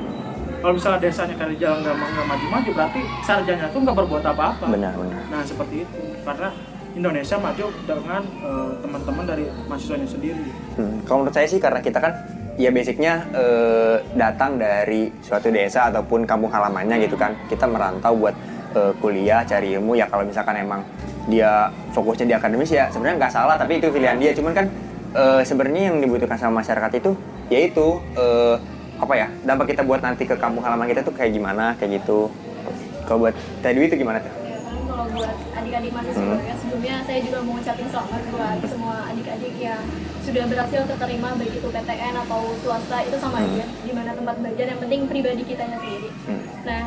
Kalau 0.65 0.73
misalnya 0.79 1.01
desanya 1.05 1.35
kan 1.37 1.47
Rijal 1.53 1.75
nggak 1.85 1.95
nggak 2.01 2.27
maju-maju, 2.33 2.71
berarti 2.73 3.01
sarjana 3.21 3.69
tuh 3.69 3.81
nggak 3.85 3.97
berbuat 4.01 4.25
apa-apa. 4.25 4.65
Benar, 4.73 4.97
benar. 4.97 5.21
Nah, 5.29 5.43
seperti 5.45 5.85
itu. 5.85 6.01
Karena 6.25 6.49
Indonesia 6.93 7.37
maju 7.37 7.67
dengan 7.85 8.23
eh, 8.25 8.73
teman-teman 8.81 9.25
dari 9.29 9.45
mahasiswanya 9.69 10.09
sendiri. 10.09 10.45
Hmm, 10.81 11.05
kalau 11.05 11.25
menurut 11.25 11.37
saya 11.37 11.49
sih 11.49 11.61
karena 11.61 11.81
kita 11.81 11.99
kan 12.01 12.13
ya 12.61 12.69
basicnya 12.69 13.25
eh, 13.33 13.97
datang 14.17 14.61
dari 14.61 15.09
suatu 15.25 15.49
desa 15.49 15.89
ataupun 15.89 16.29
kampung 16.29 16.53
halamannya 16.53 17.01
gitu 17.09 17.17
kan 17.17 17.33
kita 17.49 17.65
merantau 17.65 18.13
buat 18.13 18.37
eh, 18.77 18.93
kuliah 19.01 19.41
cari 19.45 19.77
ilmu 19.77 19.97
ya 19.97 20.05
kalau 20.09 20.25
misalkan 20.29 20.61
emang 20.61 20.85
dia 21.25 21.51
fokusnya 21.93 22.27
di 22.27 22.35
akademis 22.35 22.71
ya 22.71 22.91
sebenarnya 22.91 23.17
nggak 23.21 23.33
salah 23.33 23.55
tapi 23.55 23.79
itu 23.79 23.89
pilihan 23.89 24.19
dia 24.19 24.33
cuman 24.33 24.53
kan 24.53 24.67
eh, 25.13 25.43
sebenarnya 25.43 25.83
yang 25.93 25.97
dibutuhkan 25.99 26.35
sama 26.35 26.61
masyarakat 26.61 26.91
itu 26.99 27.15
yaitu 27.47 27.87
eh, 28.15 28.57
apa 28.99 29.15
ya 29.15 29.27
dampak 29.43 29.71
kita 29.71 29.83
buat 29.83 29.99
nanti 29.99 30.23
ke 30.23 30.35
kampung 30.35 30.63
halaman 30.63 30.87
kita 30.87 31.03
tuh 31.03 31.11
kayak 31.11 31.31
gimana 31.33 31.75
kayak 31.75 32.03
gitu 32.03 32.31
kalau 33.05 33.27
buat 33.27 33.35
tadi 33.61 33.83
itu 33.83 33.97
gimana 33.97 34.19
tuh 34.19 34.31
Ya, 34.43 34.59
kalau 34.89 35.07
buat 35.11 35.31
adik-adik 35.53 35.91
mahasiswa 35.91 36.23
Hmm. 36.23 36.39
ya 36.39 36.55
sebelumnya 36.55 36.95
saya 37.03 37.19
juga 37.19 37.39
mau 37.41 37.53
ngucapin 37.57 37.87
selamat 37.89 38.23
buat 38.29 38.59
semua 38.65 38.97
adik-adik 39.09 39.55
yang 39.59 39.83
sudah 40.21 40.45
berhasil 40.47 40.81
keterima 40.87 41.29
baik 41.35 41.53
itu 41.53 41.67
PTN 41.67 42.15
atau 42.17 42.41
swasta 42.61 42.99
itu 43.03 43.17
sama 43.17 43.39
Hmm. 43.39 43.47
aja 43.49 43.65
di 43.81 43.93
mana 43.93 44.11
tempat 44.13 44.37
belajar 44.39 44.67
yang 44.69 44.79
penting 44.79 45.01
pribadi 45.07 45.43
kitanya 45.43 45.77
sendiri. 45.77 46.11
Hmm. 46.27 46.43
Nah 46.63 46.83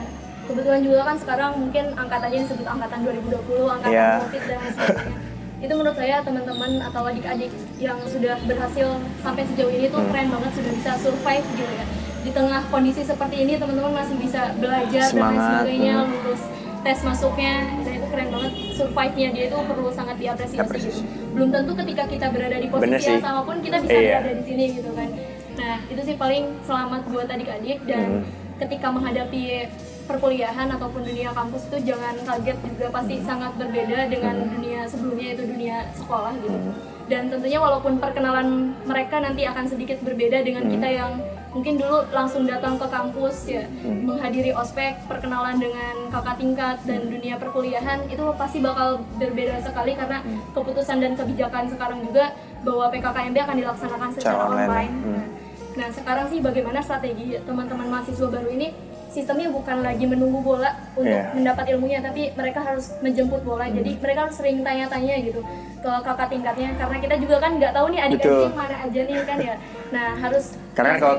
kebetulan 0.46 0.82
juga 0.82 1.00
kan 1.04 1.16
sekarang 1.16 1.52
mungkin 1.58 1.86
angkatannya 1.94 2.40
disebut 2.42 2.66
angkatan 2.66 3.00
2020, 3.02 3.66
angkatan 3.68 3.92
Iya. 3.92 4.10
COVID 4.22 4.44
dan 4.44 4.60
sebagainya. 4.72 5.18
Itu 5.66 5.74
menurut 5.74 5.98
saya 5.98 6.16
teman-teman 6.22 6.72
atau 6.84 7.02
adik-adik 7.04 7.50
yang 7.78 7.98
sudah 8.06 8.36
berhasil 8.44 8.88
sampai 9.20 9.44
sejauh 9.46 9.72
ini 9.72 9.88
tuh 9.88 9.98
Hmm. 9.98 10.10
keren 10.10 10.28
banget 10.30 10.52
sudah 10.54 10.72
bisa 10.74 10.92
survive 11.00 11.46
gitu 11.52 11.74
ya. 11.74 11.86
Di 12.22 12.32
tengah 12.32 12.62
kondisi 12.68 13.02
seperti 13.02 13.36
ini 13.40 13.54
teman-teman 13.56 13.94
masih 13.96 14.18
bisa 14.18 14.54
belajar 14.56 15.06
dan 15.06 15.14
lain 15.14 15.34
Semangat, 15.34 15.52
sebagainya, 15.60 15.96
hmm. 15.96 16.10
lulus 16.12 16.42
tes 16.84 17.00
masuknya 17.02 17.54
dan 17.82 17.92
itu 17.96 18.08
keren 18.08 18.30
banget 18.30 18.54
survive-nya 18.72 19.28
dia 19.32 19.44
itu 19.48 19.58
perlu 19.58 19.90
sangat 19.90 20.16
diapresiasi 20.16 20.62
Apresiasi. 20.62 21.02
gitu. 21.02 21.34
belum 21.34 21.50
tentu 21.50 21.72
ketika 21.76 22.04
kita 22.06 22.28
berada 22.30 22.58
di 22.62 22.68
posisi 22.70 23.10
yang 23.10 23.26
sama 23.26 23.42
pun 23.42 23.58
kita 23.58 23.78
bisa 23.82 23.90
Iya. 23.92 24.06
berada 24.16 24.32
di 24.32 24.44
sini 24.46 24.66
gitu 24.72 24.90
kan 24.94 25.10
nah 25.56 25.76
itu 25.84 26.02
sih 26.04 26.14
paling 26.16 26.46
selamat 26.62 27.02
buat 27.10 27.26
adik-adik 27.28 27.80
dan 27.84 28.22
Hmm. 28.22 28.24
ketika 28.62 28.88
menghadapi 28.88 29.66
perkuliahan 30.06 30.70
ataupun 30.72 31.02
dunia 31.02 31.30
kampus 31.32 31.66
itu 31.68 31.92
jangan 31.92 32.16
kaget 32.22 32.58
juga 32.64 32.86
pasti 32.90 33.16
sangat 33.22 33.52
berbeda 33.56 34.08
dengan 34.08 34.36
Hmm. 34.38 34.50
dunia 34.54 34.80
sebelumnya 34.86 35.28
itu 35.34 35.44
dunia 35.46 35.76
sekolah 35.94 36.34
gitu 36.40 36.54
Hmm. 36.56 36.74
dan 37.06 37.24
tentunya 37.28 37.58
walaupun 37.58 37.98
perkenalan 37.98 38.48
mereka 38.84 39.18
nanti 39.18 39.44
akan 39.44 39.66
sedikit 39.66 39.98
berbeda 40.02 40.42
dengan 40.42 40.64
Hmm. 40.64 40.74
kita 40.74 40.88
yang 40.88 41.12
mungkin 41.52 41.80
dulu 41.80 42.04
langsung 42.12 42.44
datang 42.44 42.76
ke 42.76 42.86
kampus 42.86 43.48
ya 43.48 43.64
Hmm. 43.82 44.06
menghadiri 44.06 44.52
ospek 44.52 45.00
perkenalan 45.06 45.56
dengan 45.56 46.12
kakak 46.12 46.36
tingkat 46.38 46.78
dan 46.84 47.02
dunia 47.08 47.36
perkuliahan 47.36 48.06
itu 48.06 48.24
pasti 48.36 48.60
bakal 48.60 49.00
berbeda 49.16 49.58
sekali 49.60 49.96
karena 49.96 50.20
Hmm. 50.20 50.44
keputusan 50.52 50.98
dan 51.00 51.12
kebijakan 51.14 51.66
sekarang 51.66 52.04
juga 52.04 52.36
bahwa 52.62 52.90
PKKMB 52.90 53.38
akan 53.40 53.56
dilaksanakan 53.58 54.10
secara 54.14 54.38
online, 54.44 54.68
online. 54.68 54.94
ya. 54.94 55.02
Hmm. 55.18 55.28
Nah 55.76 55.88
sekarang 55.92 56.26
sih 56.28 56.40
bagaimana 56.40 56.80
strategi 56.80 57.36
teman-teman 57.42 57.88
mahasiswa 57.90 58.28
baru 58.28 58.48
ini 58.50 58.68
sistemnya 59.16 59.48
bukan 59.48 59.80
lagi 59.80 60.04
menunggu 60.04 60.44
bola 60.44 60.76
untuk 60.92 61.08
Iya. 61.08 61.32
mendapat 61.32 61.66
ilmunya 61.72 62.04
tapi 62.04 62.36
mereka 62.36 62.60
harus 62.60 62.92
menjemput 63.00 63.40
bola 63.42 63.64
Hmm. 63.64 63.80
jadi 63.80 63.92
mereka 63.96 64.20
harus 64.28 64.36
sering 64.36 64.60
tanya-tanya 64.60 65.16
gitu 65.24 65.40
ke 65.80 65.92
kakak 66.04 66.28
tingkatnya 66.28 66.70
karena 66.76 66.98
kita 67.00 67.16
juga 67.16 67.36
kan 67.40 67.52
nggak 67.56 67.72
tahu 67.72 67.88
nih 67.88 68.02
adik-adik 68.04 68.52
mana 68.52 68.76
aja 68.84 69.00
nih 69.02 69.16
kan 69.24 69.38
ya 69.40 69.56
nah 69.90 70.08
harus 70.18 70.46
Karena 70.76 70.90
kan 70.92 71.00
kalau 71.00 71.16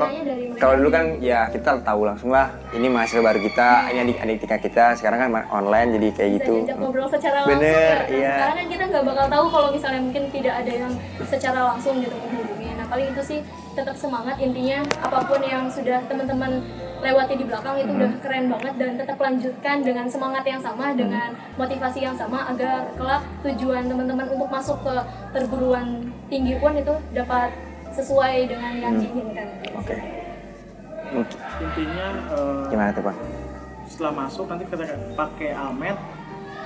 kalau 0.61 0.75
dulu 0.77 0.91
kan 0.93 1.05
ya 1.17 1.49
kita 1.49 1.81
tahu 1.81 2.05
langsung 2.05 2.29
lah 2.29 2.53
ini 2.77 2.93
mahasiswa 2.93 3.25
baru 3.25 3.41
kita, 3.41 3.89
ini 3.89 3.99
adik 4.05 4.19
adik 4.21 4.37
tingkat 4.45 4.61
kita. 4.61 4.85
Sekarang 4.93 5.17
kan 5.17 5.31
online 5.49 5.97
jadi 5.97 6.09
kayak 6.13 6.29
bisa 6.29 6.37
gitu. 6.37 6.55
ngobrol 6.77 7.09
secara 7.09 7.41
langsung 7.41 7.57
Bener, 7.57 7.73
ya. 7.73 7.97
Nah, 7.97 8.13
iya. 8.13 8.35
Sekarang 8.37 8.57
kan 8.61 8.67
kita 8.69 8.85
nggak 8.93 9.05
bakal 9.09 9.27
tahu 9.33 9.45
kalau 9.49 9.69
misalnya 9.73 10.01
mungkin 10.05 10.23
tidak 10.29 10.55
ada 10.61 10.73
yang 10.77 10.93
secara 11.25 11.61
langsung 11.73 11.95
gitu 12.05 12.13
menghubungi. 12.13 12.69
Nah 12.69 12.85
paling 12.85 13.07
itu 13.09 13.23
sih 13.25 13.39
tetap 13.73 13.97
semangat 13.97 14.37
intinya 14.37 14.79
apa 15.01 15.19
pun 15.25 15.41
yang 15.41 15.73
sudah 15.73 16.05
teman-teman 16.05 16.53
lewati 16.97 17.35
di 17.37 17.45
belakang 17.45 17.77
itu 17.77 17.89
Hmm. 17.89 17.99
udah 17.99 18.11
keren 18.19 18.45
banget 18.49 18.75
dan 18.77 18.91
tetap 18.97 19.19
lanjutkan 19.19 19.77
dengan 19.81 20.07
semangat 20.07 20.45
yang 20.45 20.61
sama 20.61 20.85
Hmm. 20.91 20.99
dengan 20.99 21.29
motivasi 21.55 21.99
yang 22.01 22.17
sama 22.17 22.49
agar 22.49 22.89
kelak 22.95 23.23
tujuan 23.43 23.85
teman-teman 23.85 24.27
untuk 24.29 24.49
masuk 24.49 24.79
ke 24.81 24.95
perguruan 25.31 25.87
tinggi 26.27 26.57
pun 26.57 26.73
itu 26.73 26.95
dapat 27.13 27.53
sesuai 27.91 28.47
dengan 28.47 28.73
yang 28.77 28.93
Hmm. 28.95 29.03
diinginkan. 29.03 29.49
Oke. 29.75 29.97
Mungkin- 31.07 31.43
Intinya 31.63 32.07
eh, 32.29 32.65
Gimana 32.69 32.91
tuh 32.91 33.05
Pak? 33.05 33.17
setelah 33.87 34.13
masuk 34.19 34.51
nanti 34.51 34.67
ketika 34.67 34.99
pakai 35.15 35.55
almet 35.55 35.95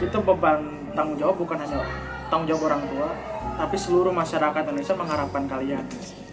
itu 0.00 0.16
beban 0.18 0.60
tanggung 0.90 1.20
jawab 1.20 1.36
bukan 1.36 1.60
hanya 1.60 1.84
tanggung 2.26 2.48
jawab 2.48 2.72
orang 2.72 2.82
tua 2.88 3.08
tapi 3.54 3.76
seluruh 3.76 4.08
masyarakat 4.08 4.64
Indonesia 4.64 4.96
mengharapkan 4.96 5.44
kalian 5.44 5.84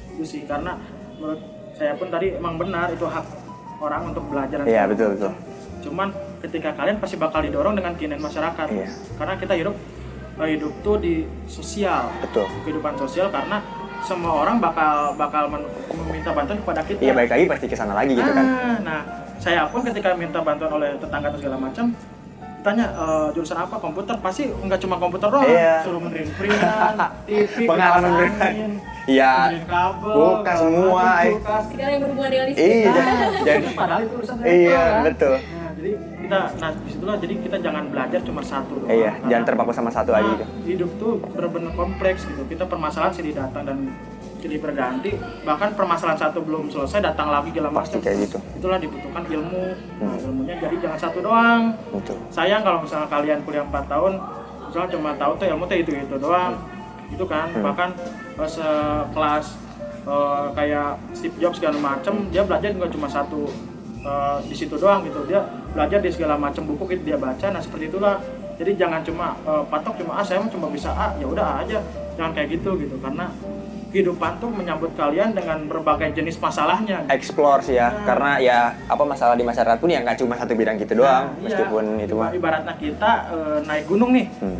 itu 0.10 0.23
sih 0.23 0.41
karena 0.47 0.79
menurut 1.19 1.43
saya 1.75 1.93
pun 1.93 2.07
tadi 2.07 2.31
emang 2.33 2.55
benar 2.55 2.88
itu 2.89 3.03
hak 3.03 3.25
orang 3.78 4.02
untuk 4.08 4.24
belajar 4.26 4.62
dan 4.62 4.66
Iya, 4.66 4.84
segala 4.84 4.92
betul, 4.92 5.08
betul. 5.13 5.32
cuman 5.78 6.08
ketika 6.40 6.70
kalian 6.74 6.98
pasti 6.98 7.16
bakal 7.16 7.40
didorong 7.42 7.74
dengan 7.74 7.94
keinginan 7.94 8.20
masyarakat 8.20 8.68
Iya. 8.68 8.88
karena 9.16 9.34
kita 9.36 9.54
hidup 9.56 9.76
eh, 10.38 10.50
hidup 10.54 10.74
tuh 10.82 10.96
di 10.98 11.13
sosial 11.46 12.10
Betul. 12.20 12.46
kehidupan 12.62 12.94
sosial 12.96 13.30
karena 13.30 13.62
semua 14.00 14.46
orang 14.46 14.58
bakal 14.58 15.16
bakal 15.16 15.50
meminta 15.50 16.30
bantuan 16.30 16.62
kepada 16.62 16.82
kita 16.86 17.00
Iya 17.02 17.13
baik 17.13 17.30
lagi 17.30 17.46
pasti 17.48 17.66
ke 17.66 17.74
sana 17.74 17.94
lagi 17.94 18.13
gitu 18.13 18.30
kan. 18.30 18.46
Ah, 18.46 18.78
Nah, 18.80 19.00
saya 19.38 19.66
pun 19.68 19.82
ketika 19.82 20.13
minta 20.13 20.38
bantuan 20.40 20.70
oleh 20.72 20.94
tetangga 20.96 21.30
atau 21.30 21.40
segala 21.40 21.58
macam, 21.60 21.90
tanya 22.60 22.86
"Eh, 22.89 23.28
jurusan 23.32 23.58
apa 23.58 23.76
komputer 23.78 24.15
pasti 24.17 24.50
nggak 24.50 24.80
cuma 24.80 24.96
komputer 24.96 25.28
doang, 25.28 25.46
Iya. 25.46 25.82
suruh 25.82 26.00
benerin 26.00 26.30
printan, 26.32 26.96
TV, 27.28 27.56
Pengalaman 27.63 28.28
angin, 28.34 28.72
Iya. 29.06 29.34
segala 29.63 30.54
semua, 30.54 31.04
eh. 31.22 31.32
kulkas. 31.32 31.63
Segala 31.72 31.89
yang 31.89 32.02
berhubungan 32.04 32.30
dengan 32.30 32.46
listrik. 32.48 32.67
Iya. 32.67 32.91
Nah, 32.91 33.06
Jadi 33.48 33.58
itu 33.58 33.70
padahal 33.74 34.02
itu 34.02 34.13
urusan 34.15 34.36
iya 34.41 34.84
kan? 34.84 35.02
betul. 35.06 35.34
Nah, 35.38 35.70
jadi 35.78 35.91
kita 36.17 36.39
nah 36.58 36.70
di 36.74 36.89
situlah 36.89 37.15
jadi 37.15 37.34
kita 37.39 37.58
jangan 37.62 37.84
belajar 37.88 38.20
cuma 38.22 38.41
satu 38.41 38.74
doang. 38.78 38.89
Iya, 38.89 39.12
jangan 39.24 39.43
terpaku 39.46 39.72
sama 39.72 39.89
satu 39.89 40.12
aja 40.12 40.26
Nah, 40.26 40.34
gitu. 40.36 40.46
Hidup 40.65 40.91
tuh 40.98 41.12
benar-benar 41.24 41.72
kompleks 41.72 42.20
gitu. 42.24 42.41
Kita 42.43 42.63
permasalahan 42.65 43.13
silih 43.13 43.34
datang 43.34 43.63
dan 43.63 43.78
silih 44.38 44.60
berganti. 44.60 45.12
Bahkan 45.41 45.69
permasalahan 45.73 46.19
satu 46.19 46.39
belum 46.39 46.67
selesai 46.67 47.00
datang 47.04 47.28
lagi 47.28 47.50
segala 47.50 47.69
Pasti 47.71 47.97
macam. 47.97 48.00
kayak 48.04 48.17
gitu. 48.23 48.38
Itulah 48.56 48.78
dibutuhkan 48.78 49.23
ilmu. 49.23 49.63
Nah, 49.97 50.08
Hmm. 50.08 50.23
ilmunya 50.23 50.56
jadi 50.58 50.76
jangan 50.80 51.00
satu 51.00 51.17
doang. 51.19 51.62
Betul. 51.89 52.17
Sayang 52.30 52.62
kalau 52.62 52.80
misalnya 52.82 53.08
kalian 53.08 53.39
kuliah 53.41 53.63
4 53.63 53.86
tahun, 53.88 54.13
misalnya 54.63 54.89
cuma 54.91 55.10
tahu 55.15 55.32
tuh 55.36 55.45
ilmu 55.47 55.63
tuh 55.65 55.78
itu 55.78 55.89
itu 55.91 56.17
doang. 56.17 56.54
Itu 57.08 57.23
kan 57.23 57.47
Hmm. 57.50 57.63
bahkan 57.63 57.89
pas 58.34 58.47
sekelas 58.47 59.45
eh, 60.06 60.47
kayak 60.54 60.89
Steve 61.12 61.36
Jobs 61.38 61.58
segala 61.58 61.76
macem 61.78 62.30
dia 62.30 62.39
belajar 62.39 62.69
juga 62.69 62.88
cuma 62.88 63.08
satu 63.08 63.52
eh, 64.00 64.38
di 64.41 64.56
situ 64.56 64.76
doang 64.76 65.04
gitu 65.04 65.19
dia 65.26 65.43
belajar 65.69 66.00
di 66.00 66.08
segala 66.08 66.36
macam 66.36 66.63
buku 66.63 66.88
gitu 66.89 67.04
dia 67.04 67.17
baca 67.17 67.43
nah 67.45 67.60
seperti 67.60 67.91
itulah 67.91 68.15
jadi 68.56 68.71
jangan 68.78 69.04
cuma 69.04 69.36
eh, 69.38 69.63
patok 69.67 70.00
cuma 70.00 70.15
ah 70.15 70.23
saya 70.23 70.39
cuma 70.45 70.67
bisa 70.69 70.88
A 70.89 71.12
ya 71.13 71.28
udah 71.28 71.43
A 71.43 71.54
aja 71.60 71.84
jangan 72.15 72.32
kayak 72.32 72.56
gitu 72.56 72.80
gitu 72.80 72.95
karena 72.97 73.28
kehidupan 73.89 74.38
tuh 74.38 74.50
menyambut 74.50 74.91
kalian 74.93 75.32
dengan 75.32 75.63
berbagai 75.63 76.12
jenis 76.13 76.38
masalahnya 76.38 77.08
explore 77.08 77.62
sih 77.62 77.76
ya 77.76 77.88
Nah. 77.88 78.04
karena 78.06 78.32
ya 78.38 78.60
apa 78.84 79.04
masalah 79.04 79.34
di 79.34 79.41
masyarakat 79.41 79.78
pun 79.78 79.88
ya 79.88 80.00
nggak 80.02 80.17
cuma 80.17 80.36
satu 80.36 80.54
bidang 80.54 80.76
gitu 80.78 80.93
doang 80.97 81.26
Nah, 81.26 81.38
iya. 81.38 81.43
meskipun 81.45 81.84
itu 81.97 82.13
mah 82.13 82.30
ibaratnya 82.32 82.76
kita 82.76 83.12
eh, 83.28 83.60
naik 83.63 83.86
gunung 83.86 84.12
nih 84.12 84.28
Hmm. 84.38 84.60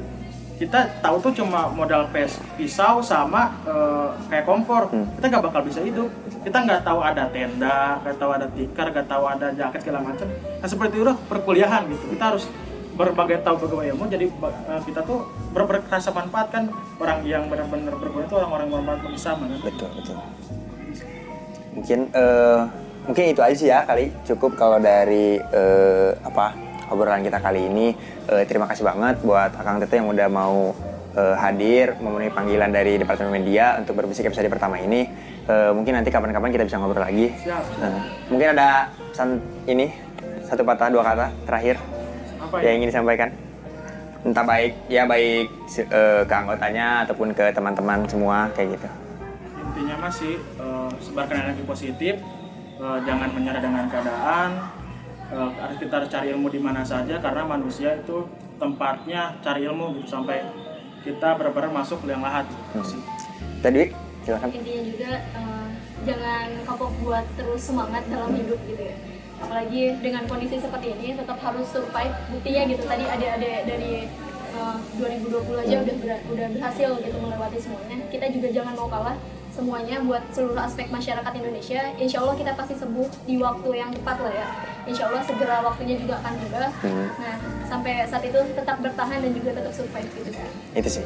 kita 0.58 0.80
tahu 1.00 1.22
tuh 1.22 1.34
cuma 1.36 1.70
modal 1.70 2.10
pes 2.10 2.34
pisau 2.56 2.98
sama 3.00 3.54
eh, 3.64 4.10
kayak 4.28 4.44
kompor 4.44 4.88
Hmm. 4.88 5.06
kita 5.16 5.26
nggak 5.30 5.44
bakal 5.44 5.62
bisa 5.62 5.80
hidup 5.82 6.10
kita 6.40 6.58
nggak 6.58 6.82
tahu 6.82 7.00
ada 7.00 7.28
tenda 7.28 7.80
nggak 8.02 8.16
tahu 8.16 8.32
ada 8.32 8.48
tikar 8.50 8.88
nggak 8.90 9.06
tahu 9.06 9.24
ada 9.24 9.48
jaket 9.52 9.80
segala 9.82 10.00
macam 10.02 10.26
nah 10.58 10.66
seperti 10.66 10.96
itu 10.98 11.14
perkuliahan 11.28 11.84
gitu 11.86 12.06
kita 12.10 12.26
harus 12.26 12.48
berbagai 12.98 13.46
tahu 13.46 13.56
berbagai 13.62 13.94
ilmu 13.94 14.10
jadi 14.10 14.26
eh, 14.28 14.82
kita 14.84 15.06
tuh 15.06 15.30
ber 15.54 15.70
berkerasa 15.70 16.10
manfaat 16.12 16.50
kan 16.50 16.74
orang 16.98 17.22
yang 17.24 17.46
benar-benar 17.46 17.94
berguna 17.96 18.26
itu 18.26 18.36
orang-orang 18.36 18.66
yang 18.66 18.74
bermanfaat 18.82 19.02
bagi 19.06 19.20
sama 19.22 19.44
kan? 19.46 19.60
Betul 19.62 19.90
betul. 19.94 20.18
Mungkin 21.78 22.00
eh 22.10 22.62
mungkin 23.06 23.24
itu 23.32 23.42
aja 23.46 23.56
sih 23.56 23.70
ya 23.70 23.86
kali. 23.86 24.10
Cukup 24.26 24.58
kalau 24.58 24.82
dari 24.82 25.38
eh, 25.38 26.12
apa 26.26 26.58
obrolan 26.90 27.24
kita 27.24 27.40
kali 27.40 27.70
ini. 27.70 27.94
Eh, 28.28 28.44
terima 28.50 28.66
kasih 28.68 28.84
banget 28.84 29.22
buat 29.24 29.54
Akang 29.56 29.80
Tete 29.80 30.02
yang 30.02 30.10
udah 30.10 30.28
mau 30.28 30.74
eh, 31.16 31.36
hadir 31.38 31.96
memenuhi 32.02 32.34
panggilan 32.34 32.74
dari 32.74 32.98
Departemen 32.98 33.32
Media 33.32 33.78
untuk 33.80 33.96
berbisik 33.96 34.28
episode 34.28 34.50
pertama 34.50 34.82
ini. 34.82 35.08
Eh, 35.48 35.72
mungkin 35.72 35.96
nanti 35.96 36.12
kapan-kapan 36.12 36.50
kita 36.52 36.66
bisa 36.68 36.82
ngobrol 36.82 37.06
lagi. 37.06 37.32
Siap 37.46 37.80
Nah, 37.80 38.04
mungkin 38.28 38.48
ada 38.58 38.92
pesan 39.14 39.40
ini 39.70 39.88
satu 40.44 40.64
patah 40.64 40.92
dua 40.92 41.04
kata 41.04 41.28
terakhir 41.44 41.76
apa 42.48 42.56
ya 42.64 42.72
yang 42.72 42.82
ingin 42.82 42.90
disampaikan? 42.96 43.30
Entah 44.24 44.46
baik 44.48 44.74
ya 44.88 45.04
baik 45.04 45.48
eh, 45.78 46.22
ke 46.24 46.34
anggotanya 46.34 47.04
ataupun 47.06 47.36
ke 47.36 47.52
teman-teman 47.52 48.08
semua 48.08 48.50
kayak 48.56 48.80
gitu. 48.80 48.88
Intinya 49.62 50.10
masih 50.10 50.40
sebarkan 51.02 51.50
energi 51.50 51.64
positif 51.66 52.16
eh, 52.78 53.00
jangan 53.06 53.30
menyerah 53.34 53.62
dengan 53.62 53.86
keadaan 53.90 54.50
eh, 55.30 55.50
harus 55.62 55.78
kita 55.78 55.94
harus 56.02 56.10
cari 56.10 56.28
ilmu 56.34 56.48
di 56.50 56.60
mana 56.62 56.82
saja 56.82 57.22
karena 57.22 57.44
manusia 57.46 57.98
itu 57.98 58.26
tempatnya 58.58 59.38
cari 59.46 59.70
ilmu 59.70 60.02
gitu 60.02 60.08
sampai 60.10 60.42
kita 61.06 61.38
benar-benar 61.38 61.72
masuk 61.72 62.04
ke 62.04 62.12
liang 62.12 62.26
lahat. 62.26 62.44
Sih. 62.84 63.00
tadi 63.62 63.94
silakan. 64.26 64.50
Intinya 64.54 64.82
juga 64.84 65.12
eh, 65.22 65.68
jangan 66.06 66.48
kapok 66.66 66.92
buat 67.04 67.26
terus 67.38 67.62
semangat 67.62 68.04
dalam 68.10 68.32
hidup 68.34 68.60
gitu 68.66 68.84
ya 68.84 68.98
apalagi 69.38 69.96
dengan 70.02 70.26
kondisi 70.26 70.58
seperti 70.58 70.94
ini 70.98 71.14
tetap 71.14 71.38
harus 71.40 71.66
survive. 71.70 72.14
Buktinya 72.34 72.62
gitu 72.66 72.84
tadi 72.84 73.06
ada 73.06 73.28
ada 73.38 73.52
dari 73.64 74.10
eh, 74.58 74.78
2020 74.98 75.64
aja 75.64 75.76
udah 75.86 75.96
ber- 76.02 76.26
udah 76.34 76.48
berhasil 76.58 76.90
gitu 77.02 77.18
melewati 77.22 77.58
semuanya. 77.62 77.98
Kita 78.10 78.26
juga 78.34 78.48
jangan 78.50 78.74
mau 78.74 78.90
kalah 78.90 79.18
semuanya 79.54 79.98
buat 80.06 80.22
seluruh 80.38 80.62
aspek 80.62 80.86
masyarakat 80.94 81.34
Indonesia. 81.34 81.82
Insya 81.98 82.22
Allah 82.22 82.38
kita 82.38 82.54
pasti 82.54 82.78
sembuh 82.78 83.10
di 83.26 83.42
waktu 83.42 83.70
yang 83.74 83.90
tepat 83.90 84.18
lah 84.22 84.34
ya. 84.34 84.48
Insya 84.86 85.10
Allah 85.10 85.22
segera 85.26 85.66
waktunya 85.66 85.98
juga 85.98 86.22
akan 86.22 86.34
tiba. 86.38 86.70
Hmm. 86.86 87.08
nah 87.18 87.36
sampai 87.68 88.06
saat 88.08 88.24
itu 88.24 88.40
tetap 88.54 88.78
bertahan 88.80 89.20
dan 89.20 89.32
juga 89.34 89.50
tetap 89.58 89.74
survive 89.74 90.10
gitu 90.14 90.30
kan 90.34 90.50
itu 90.78 90.90
sih. 91.02 91.06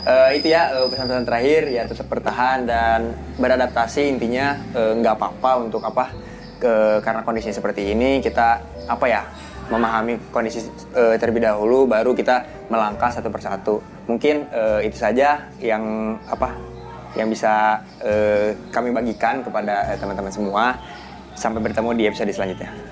Eh, 0.00 0.30
itu 0.40 0.48
ya 0.48 0.72
eh, 0.72 0.86
pesan-pesan 0.88 1.24
terakhir. 1.28 1.62
Ya 1.68 1.82
tetap 1.84 2.08
bertahan 2.08 2.64
dan 2.64 3.12
beradaptasi. 3.36 4.08
Intinya 4.08 4.56
nggak 4.72 5.14
apa-apa 5.20 5.68
untuk 5.68 5.84
apa 5.84 6.08
ke 6.60 7.00
karena 7.00 7.24
kondisi 7.24 7.50
seperti 7.50 7.96
ini 7.96 8.20
kita 8.20 8.60
apa 8.86 9.06
ya 9.08 9.24
memahami 9.72 10.18
kondisi 10.28 10.66
eh, 10.92 11.16
terlebih 11.16 11.46
dahulu 11.46 11.88
baru 11.88 12.12
kita 12.12 12.68
melangkah 12.68 13.08
satu 13.08 13.32
persatu. 13.32 13.80
Mungkin 14.04 14.50
eh, 14.50 14.80
itu 14.86 15.00
saja 15.00 15.48
yang 15.62 16.14
apa 16.28 16.52
yang 17.16 17.26
bisa 17.32 17.80
eh, 18.04 18.54
kami 18.70 18.92
bagikan 18.92 19.40
kepada 19.40 19.96
teman-teman 19.96 20.30
semua. 20.30 20.64
Sampai 21.30 21.62
bertemu 21.62 21.96
di 21.96 22.04
episode 22.04 22.28
selanjutnya 22.34 22.89